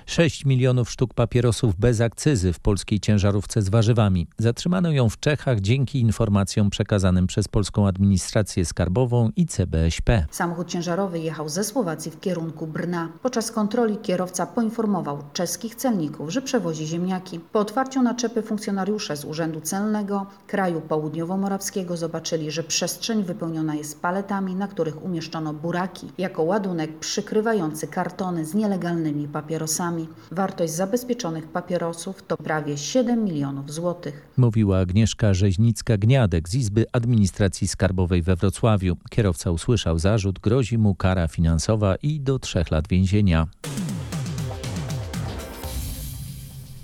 6 0.08 0.46
milionów 0.46 0.91
sztuk 0.91 1.13
papierosów 1.13 1.76
bez 1.76 2.02
akcyzy 2.02 2.54
w 2.54 2.60
polskiej 2.60 3.00
ciężarówce 3.00 3.62
z 3.62 3.70
warzywami. 3.70 4.28
Zatrzymano 4.38 4.91
ją 4.91 5.10
w 5.10 5.20
Czechach 5.20 5.60
dzięki 5.60 6.00
informacjom 6.00 6.70
przekazanym 6.70 7.28
przez 7.28 7.48
polską 7.48 7.88
administrację 7.88 8.65
skarbową 8.65 9.32
i 9.36 9.46
CBŚP. 9.46 10.26
Samochód 10.32 10.67
ciężarowy 10.67 11.20
jechał 11.20 11.50
ze 11.50 11.63
Słowacji 11.63 12.12
w 12.12 12.20
kierunku 12.20 12.67
Brna. 12.67 13.10
Podczas 13.22 13.52
kontroli 13.52 13.98
kierowca 13.98 14.46
poinformował 14.46 15.24
czeskich 15.34 15.76
celników, 15.76 16.30
że 16.30 16.41
przewozi 16.41 16.88
ziemniaki. 16.88 17.39
Po 17.39 17.60
otwarciu 17.60 18.02
naczepy 18.02 18.41
funkcjonariusze 18.41 19.17
z 19.17 19.26
Urzędu 19.26 19.62
Celnego 19.62 20.26
kraju 20.48 20.82
południowo-morawskiego 20.82 21.98
zobaczyli, 21.98 22.52
że 22.52 22.63
przestrzeń 22.63 23.24
wypełniona 23.24 23.76
jest 23.76 24.02
paletami, 24.02 24.56
na 24.56 24.67
których 24.67 25.04
umieszczono 25.04 25.54
buraki 25.54 26.12
jako 26.17 26.43
ładunek 26.43 27.00
przykrywający 27.00 27.88
kartony 27.88 28.46
z 28.46 28.54
nielegalnymi 28.54 29.28
papierosami. 29.28 29.97
Wartość 30.32 30.74
zabezpieczonych 30.74 31.48
papierosów 31.48 32.24
to 32.28 32.38
prawie 32.38 32.78
7 32.78 33.24
milionów 33.24 33.74
złotych. 33.74 34.28
Mówiła 34.38 34.80
Agnieszka 34.80 35.34
Rzeźnicka-Gniadek 35.34 36.50
z 36.50 36.56
Izby 36.56 36.86
Administracji 36.92 37.68
Skarbowej 37.68 38.22
we 38.22 38.36
Wrocławiu. 38.36 38.98
Kierowca 39.10 39.52
usłyszał 39.52 40.00
zarzut, 40.00 40.40
grozi 40.40 40.78
mu 40.78 40.96
kara 40.96 41.28
finansowa 41.28 41.96
i 41.96 42.20
do 42.20 42.40
trzech 42.40 42.72
lat 42.72 42.88
więzienia. 42.88 43.48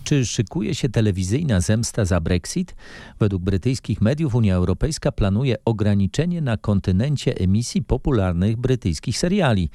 Czy 0.03 0.25
szykuje 0.25 0.75
się 0.75 0.89
telewizyjna 0.89 1.61
zemsta 1.61 2.05
za 2.05 2.19
Brexit? 2.19 2.75
Według 3.19 3.43
brytyjskich 3.43 4.01
mediów 4.01 4.35
Unia 4.35 4.55
Europejska 4.55 5.11
planuje 5.11 5.55
ograniczenie 5.65 6.41
na 6.41 6.57
kontynencie 6.57 7.37
emisji 7.37 7.83
popularnych 7.83 8.57
brytyjskich 8.57 9.17
seriali. 9.17 9.69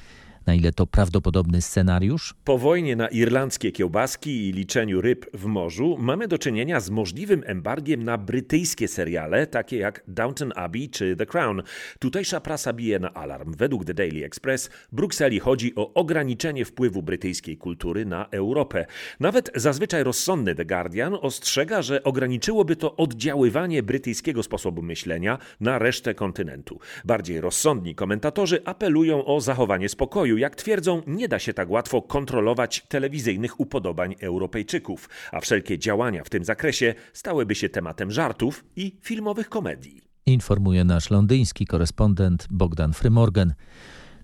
Na 0.49 0.55
ile 0.55 0.73
to 0.73 0.87
prawdopodobny 0.87 1.63
scenariusz? 1.63 2.35
Po 2.45 2.59
wojnie 2.59 2.97
na 2.97 3.09
irlandzkie 3.09 3.73
kiełbaski 3.73 4.49
i 4.49 4.53
liczeniu 4.53 5.01
ryb 5.01 5.27
w 5.35 5.45
morzu 5.45 5.97
mamy 5.99 6.29
do 6.29 6.39
czynienia 6.39 6.81
z 6.81 6.91
możliwym 6.91 7.43
embargiem 7.47 8.03
na 8.03 8.19
brytyjskie 8.19 8.89
seriale, 8.89 9.47
takie 9.47 9.77
jak 9.77 10.05
Downton 10.09 10.53
Abbey 10.57 10.89
czy 10.89 11.17
The 11.17 11.27
Crown. 11.27 11.63
Tutejsza 11.99 12.41
prasa 12.41 12.73
bije 12.73 12.99
na 12.99 13.15
alarm. 13.15 13.55
Według 13.57 13.85
The 13.85 13.95
Daily 13.95 14.25
Express 14.25 14.71
Brukseli 14.93 15.41
chodzi 15.41 15.75
o 15.75 15.95
ograniczenie 15.95 16.65
wpływu 16.65 17.03
brytyjskiej 17.03 17.57
kultury 17.57 18.07
na 18.07 18.27
Europę. 18.31 18.87
Nawet 19.21 19.51
zazwyczaj 19.55 20.05
rozsądny 20.05 20.55
The 20.55 20.65
Guardian 20.65 21.15
ostrzega, 21.21 21.83
że 21.83 22.03
ograniczyłoby 22.03 22.77
to 22.77 22.97
oddziaływanie 22.97 23.83
brytyjskiego 23.83 24.43
sposobu 24.43 24.83
myślenia 24.83 25.39
na 25.61 25.79
resztę 25.79 26.15
kontynentu. 26.15 26.79
Bardziej 27.05 27.41
rozsądni 27.41 27.95
komentatorzy 27.95 28.63
apelują 28.65 29.25
o 29.25 29.41
zachowanie 29.41 29.89
spokoju 29.89 30.38
jak 30.39 30.57
twierdzą, 30.57 31.03
nie 31.07 31.29
da 31.29 31.39
się 31.39 31.55
tak 31.55 31.71
łatwo 31.71 32.03
kontrolować 32.03 32.87
telewizyjnych 32.89 33.61
upodobań 33.61 34.15
Europejczyków, 34.21 35.09
a 35.33 35.41
wszelkie 35.41 35.79
działania 35.79 36.25
w 36.25 36.31
tym 36.31 36.45
zakresie 36.45 36.95
stałyby 37.13 37.55
się 37.55 37.69
tematem 37.69 38.11
żartów 38.11 38.65
i 38.77 38.97
filmowych 39.03 39.49
komedii. 39.49 40.01
Informuje 40.27 40.85
nasz 40.85 41.11
londyński 41.11 41.67
korespondent 41.67 42.47
Bogdan 42.51 42.93
Frymorgan. 42.93 43.55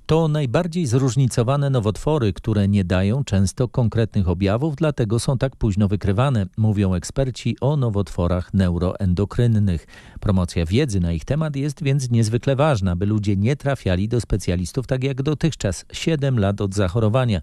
To 0.06 0.28
najbardziej 0.28 0.86
zróżnicowane 0.86 1.70
nowotwory, 1.70 2.32
które 2.32 2.68
nie 2.68 2.84
dają 2.84 3.24
często 3.24 3.68
konkretnych 3.68 4.28
objawów, 4.28 4.76
dlatego 4.76 5.18
są 5.18 5.38
tak 5.38 5.56
późno 5.56 5.88
wykrywane, 5.88 6.46
mówią 6.56 6.94
eksperci 6.94 7.56
o 7.60 7.76
nowotworach 7.76 8.54
neuroendokrynnych. 8.54 9.86
Promocja 10.20 10.66
wiedzy 10.66 11.00
na 11.00 11.12
ich 11.12 11.24
temat 11.24 11.56
jest 11.56 11.82
więc 11.82 12.10
niezwykle 12.10 12.56
ważna, 12.56 12.96
by 12.96 13.06
ludzie 13.06 13.36
nie 13.36 13.56
trafiali 13.56 14.08
do 14.08 14.20
specjalistów 14.20 14.86
tak 14.86 15.04
jak 15.04 15.22
dotychczas 15.22 15.84
7 15.92 16.38
lat 16.38 16.60
od 16.60 16.74
zachorowania, 16.74 17.40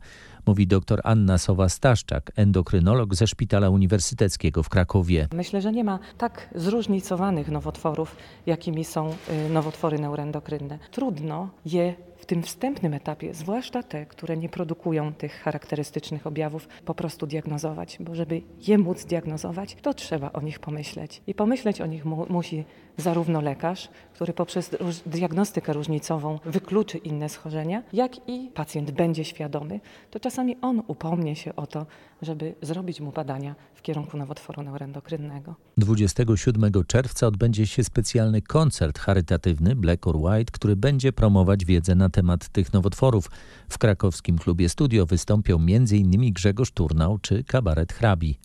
mówi 0.47 0.67
dr 0.67 1.01
Anna 1.03 1.37
Sowa-Staszczak, 1.37 2.31
endokrynolog 2.35 3.15
ze 3.15 3.27
Szpitala 3.27 3.69
Uniwersyteckiego 3.69 4.63
w 4.63 4.69
Krakowie. 4.69 5.27
Myślę, 5.33 5.61
że 5.61 5.71
nie 5.71 5.83
ma 5.83 5.99
tak 6.17 6.49
zróżnicowanych 6.55 7.51
nowotworów, 7.51 8.15
jakimi 8.45 8.85
są 8.85 9.09
y, 9.09 9.49
nowotwory 9.49 9.99
neuroendokrynne. 9.99 10.79
Trudno 10.91 11.49
je 11.65 11.95
w 12.17 12.25
tym 12.25 12.43
wstępnym 12.43 12.93
etapie, 12.93 13.33
zwłaszcza 13.33 13.83
te, 13.83 14.05
które 14.05 14.37
nie 14.37 14.49
produkują 14.49 15.13
tych 15.13 15.33
charakterystycznych 15.33 16.27
objawów, 16.27 16.67
po 16.85 16.95
prostu 16.95 17.27
diagnozować, 17.27 17.97
bo 17.99 18.15
żeby 18.15 18.41
je 18.67 18.77
móc 18.77 19.05
diagnozować, 19.05 19.77
to 19.81 19.93
trzeba 19.93 20.31
o 20.31 20.41
nich 20.41 20.59
pomyśleć. 20.59 21.21
I 21.27 21.33
pomyśleć 21.33 21.81
o 21.81 21.85
nich 21.85 22.05
mu 22.05 22.25
musi 22.29 22.65
zarówno 22.97 23.41
lekarz, 23.41 23.89
który 24.13 24.33
poprzez 24.33 24.69
diagnostykę 25.05 25.73
różnicową 25.73 26.39
wykluczy 26.45 26.97
inne 26.97 27.29
schorzenia, 27.29 27.83
jak 27.93 28.29
i 28.29 28.51
pacjent 28.53 28.91
będzie 28.91 29.25
świadomy, 29.25 29.79
to 30.11 30.19
czasami 30.19 30.57
on 30.61 30.81
upomnie 30.87 31.35
się 31.35 31.55
o 31.55 31.67
to, 31.67 31.85
żeby 32.21 32.55
zrobić 32.61 33.01
mu 33.01 33.11
badania 33.11 33.55
w 33.75 33.81
kierunku 33.81 34.17
nowotworu 34.17 34.63
neuroendokrynnego. 34.63 35.55
27 35.77 36.71
czerwca 36.87 37.27
odbędzie 37.27 37.67
się 37.67 37.83
specjalny 37.83 38.41
koncert 38.41 38.99
charytatywny 38.99 39.75
Black 39.75 40.07
or 40.07 40.17
White, 40.17 40.51
który 40.51 40.75
będzie 40.75 41.13
promować 41.13 41.65
wiedzę 41.65 41.95
na 41.95 42.09
temat 42.09 42.49
tych 42.49 42.73
nowotworów. 42.73 43.31
W 43.69 43.77
krakowskim 43.77 44.37
klubie 44.37 44.69
studio 44.69 45.05
wystąpią 45.05 45.55
m.in. 45.55 46.33
Grzegorz 46.33 46.71
Turnał 46.71 47.17
czy 47.17 47.43
Kabaret 47.43 47.93
Hrabi. 47.93 48.39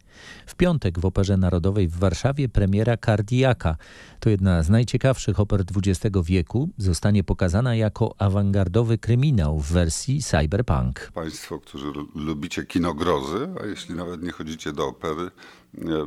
W 0.47 0.55
piątek 0.55 0.99
w 0.99 1.05
Operze 1.05 1.37
Narodowej 1.37 1.89
w 1.89 1.97
Warszawie 1.97 2.49
premiera 2.49 2.97
Kardiaka. 2.97 3.77
To 4.21 4.31
jedna 4.31 4.63
z 4.63 4.71
najciekawszych 4.71 5.41
oper 5.41 5.65
XX 5.77 6.17
wieku. 6.25 6.69
Zostanie 6.79 7.25
pokazana 7.25 7.75
jako 7.75 8.15
awangardowy 8.19 8.99
kryminał 8.99 9.59
w 9.59 9.73
wersji 9.73 10.23
cyberpunk. 10.23 11.11
Państwo, 11.15 11.61
którzy 11.61 11.87
lubicie 12.15 12.65
kino 12.65 12.95
grozy, 12.95 13.49
a 13.63 13.67
jeśli 13.67 13.95
nawet 13.95 14.23
nie 14.23 14.33
chodzicie 14.33 14.73
do 14.73 14.87
opery, 14.87 15.31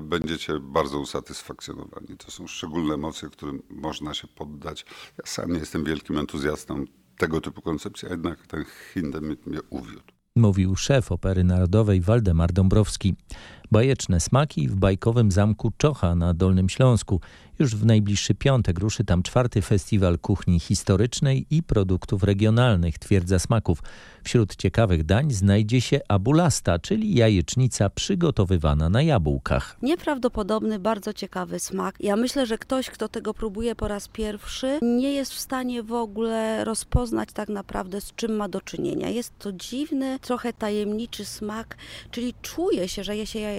będziecie 0.01 0.59
bardzo 0.59 0.99
usatysfakcjonowani. 0.99 2.17
To 2.17 2.31
są 2.31 2.47
szczególne 2.47 2.93
emocje, 2.93 3.29
którym 3.29 3.61
można 3.69 4.13
się 4.13 4.27
poddać. 4.27 4.85
Ja 5.17 5.25
sam 5.25 5.51
nie 5.53 5.59
jestem 5.59 5.83
wielkim 5.83 6.17
entuzjastą 6.17 6.85
tego 7.17 7.41
typu 7.41 7.61
koncepcji, 7.61 8.07
a 8.07 8.11
jednak 8.11 8.47
ten 8.47 8.65
Hindem 8.93 9.23
mnie 9.45 9.59
uwiódł. 9.69 10.01
Mówił 10.35 10.75
szef 10.75 11.11
Opery 11.11 11.43
Narodowej 11.43 12.01
Waldemar 12.01 12.51
Dąbrowski. 12.51 13.15
Bajeczne 13.71 14.19
smaki 14.19 14.67
w 14.67 14.75
bajkowym 14.75 15.31
zamku 15.31 15.71
Czocha 15.77 16.15
na 16.15 16.33
Dolnym 16.33 16.69
Śląsku. 16.69 17.21
Już 17.59 17.75
w 17.75 17.85
najbliższy 17.85 18.35
piątek 18.35 18.79
ruszy 18.79 19.03
tam 19.03 19.23
czwarty 19.23 19.61
festiwal 19.61 20.19
kuchni 20.19 20.59
historycznej 20.59 21.45
i 21.51 21.63
produktów 21.63 22.23
regionalnych 22.23 22.99
Twierdza 22.99 23.39
Smaków. 23.39 23.83
Wśród 24.23 24.55
ciekawych 24.55 25.03
dań 25.03 25.31
znajdzie 25.31 25.81
się 25.81 25.99
abulasta, 26.07 26.79
czyli 26.79 27.15
jajecznica 27.15 27.89
przygotowywana 27.89 28.89
na 28.89 29.01
jabłkach. 29.01 29.77
Nieprawdopodobny, 29.81 30.79
bardzo 30.79 31.13
ciekawy 31.13 31.59
smak. 31.59 31.95
Ja 31.99 32.15
myślę, 32.15 32.45
że 32.45 32.57
ktoś, 32.57 32.89
kto 32.89 33.09
tego 33.09 33.33
próbuje 33.33 33.75
po 33.75 33.87
raz 33.87 34.07
pierwszy, 34.07 34.79
nie 34.81 35.13
jest 35.13 35.33
w 35.33 35.39
stanie 35.39 35.83
w 35.83 35.93
ogóle 35.93 36.63
rozpoznać 36.65 37.29
tak 37.33 37.49
naprawdę 37.49 38.01
z 38.01 38.15
czym 38.15 38.35
ma 38.35 38.49
do 38.49 38.61
czynienia. 38.61 39.09
Jest 39.09 39.39
to 39.39 39.51
dziwny, 39.51 40.19
trochę 40.21 40.53
tajemniczy 40.53 41.25
smak, 41.25 41.77
czyli 42.11 42.33
czuje 42.41 42.87
się, 42.87 43.03
że 43.03 43.17
je 43.17 43.25
się 43.25 43.39
jajecznicę, 43.39 43.58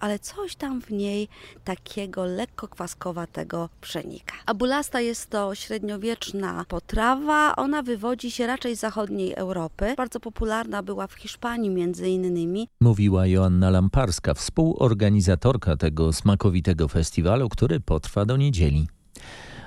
ale 0.00 0.18
coś 0.18 0.56
tam 0.56 0.80
w 0.82 0.90
niej 0.90 1.28
takiego 1.64 2.24
lekko 2.24 2.68
kwaskowatego 2.68 3.68
przenika. 3.80 4.34
Abulasta 4.46 5.00
jest 5.00 5.30
to 5.30 5.54
średniowieczna 5.54 6.64
potrawa. 6.68 7.56
Ona 7.56 7.82
wywodzi 7.82 8.30
się 8.30 8.46
raczej 8.46 8.76
z 8.76 8.80
zachodniej 8.80 9.34
Europy. 9.34 9.94
Bardzo 9.96 10.20
popularna 10.20 10.82
była 10.82 11.06
w 11.06 11.14
Hiszpanii 11.14 11.70
między 11.70 12.08
innymi. 12.08 12.68
Mówiła 12.80 13.26
Joanna 13.26 13.70
Lamparska, 13.70 14.34
współorganizatorka 14.34 15.76
tego 15.76 16.12
smakowitego 16.12 16.88
festiwalu, 16.88 17.48
który 17.48 17.80
potrwa 17.80 18.24
do 18.24 18.36
niedzieli. 18.36 18.88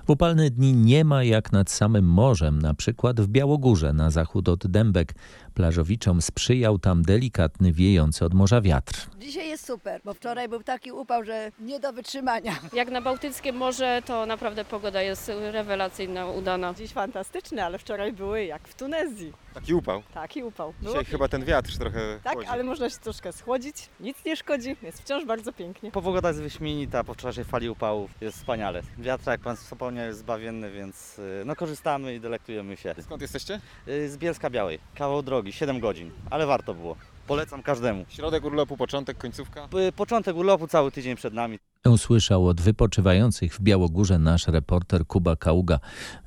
W 0.06 0.10
upalne 0.10 0.50
dni 0.50 0.74
nie 0.74 1.06
ma 1.06 1.24
jak 1.24 1.52
nad 1.52 1.72
samym 1.72 2.06
morzem, 2.06 2.62
na 2.62 2.74
przykład 2.74 3.22
w 3.22 3.28
Białogórze 3.28 3.94
na 3.94 4.10
zachód 4.10 4.50
od 4.50 4.68
Dębek. 4.68 5.14
Plażowiczom 5.54 6.22
sprzyjał 6.22 6.80
tam 6.80 7.02
delikatny 7.02 7.72
wiejący 7.72 8.26
od 8.26 8.34
morza 8.34 8.62
wiatr. 8.62 9.08
Dzisiaj 9.20 9.50
jest 9.50 9.66
super, 9.68 10.02
bo 10.06 10.14
wczoraj 10.14 10.50
był 10.50 10.64
taki 10.64 10.92
upał, 10.92 11.24
że 11.26 11.52
nie 11.60 11.80
do 11.80 11.94
wytrzymania. 11.94 12.54
Jak 12.74 12.92
na 12.92 13.02
Bałtyckie 13.02 13.54
Morze, 13.54 14.02
to 14.06 14.26
naprawdę 14.26 14.66
pogoda 14.66 15.02
jest 15.02 15.32
rewelacyjna, 15.52 16.26
udana. 16.28 16.74
Dziś 16.74 16.92
fantastyczne, 16.92 17.66
ale 17.66 17.78
wczoraj 17.80 18.14
były 18.14 18.44
jak 18.46 18.68
w 18.68 18.76
Tunezji. 18.76 19.34
Taki 19.54 19.74
upał. 19.74 20.04
Taki 20.14 20.44
upał. 20.44 20.74
Było 20.82 20.94
Dzisiaj 20.94 21.06
chyba 21.06 21.28
ten 21.28 21.46
wiatr 21.46 21.78
trochę 21.78 22.20
Tak, 22.24 22.34
chłodzi. 22.34 22.48
ale 22.48 22.64
można 22.64 22.90
się 22.90 22.98
troszkę 22.98 23.34
schłodzić. 23.34 23.76
Nic 24.00 24.26
nie 24.26 24.36
szkodzi, 24.36 24.76
jest 24.84 25.02
wciąż 25.02 25.26
bardzo 25.26 25.54
pięknie. 25.54 25.92
Pogoda 25.92 26.28
jest 26.28 26.42
wyśmienita 26.42 27.04
po 27.04 27.14
wczorajszej 27.14 27.44
fali 27.46 27.70
upałów. 27.70 28.12
Jest 28.22 28.38
wspaniale. 28.38 28.82
Wiatr, 28.98 29.28
jak 29.28 29.42
pan 29.42 29.56
wspomniał, 29.56 30.06
jest 30.06 30.20
zbawienny, 30.20 30.72
więc 30.72 31.20
y, 31.20 31.44
no, 31.46 31.56
korzystamy 31.56 32.16
i 32.16 32.20
delektujemy 32.20 32.78
się. 32.78 32.96
Skąd 33.02 33.22
jesteście? 33.22 33.62
Y, 33.88 34.10
Z 34.10 34.18
Bielska 34.18 34.50
Białej. 34.50 34.80
Kawał 34.96 35.24
drogi, 35.24 35.41
7 35.50 35.80
godzin, 35.80 36.12
ale 36.30 36.46
warto 36.46 36.74
było. 36.74 36.96
Polecam 37.28 37.64
każdemu. 37.64 38.06
Środek 38.10 38.46
urlopu, 38.46 38.78
początek, 38.78 39.18
końcówka? 39.18 39.68
Początek 39.96 40.36
urlopu 40.36 40.68
cały 40.68 40.92
tydzień 40.92 41.16
przed 41.16 41.34
nami. 41.34 41.58
Usłyszał 41.86 42.48
od 42.48 42.62
wypoczywających 42.62 43.56
w 43.56 43.62
Białogórze 43.62 44.20
nasz 44.20 44.48
reporter 44.48 45.08
Kuba 45.08 45.36
Kaługa. 45.36 45.80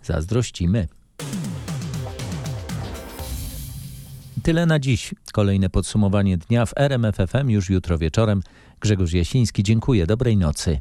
Zazdrościmy. 0.03 0.88
Tyle 4.42 4.66
na 4.66 4.79
dziś. 4.79 5.14
Kolejne 5.33 5.70
podsumowanie 5.70 6.37
dnia 6.37 6.66
w 6.66 6.72
RMFFM 6.77 7.50
już 7.50 7.70
jutro 7.70 7.98
wieczorem. 7.98 8.40
Grzegorz 8.81 9.12
Jasiński, 9.12 9.62
dziękuję. 9.62 10.07
Dobrej 10.07 10.37
nocy. 10.37 10.81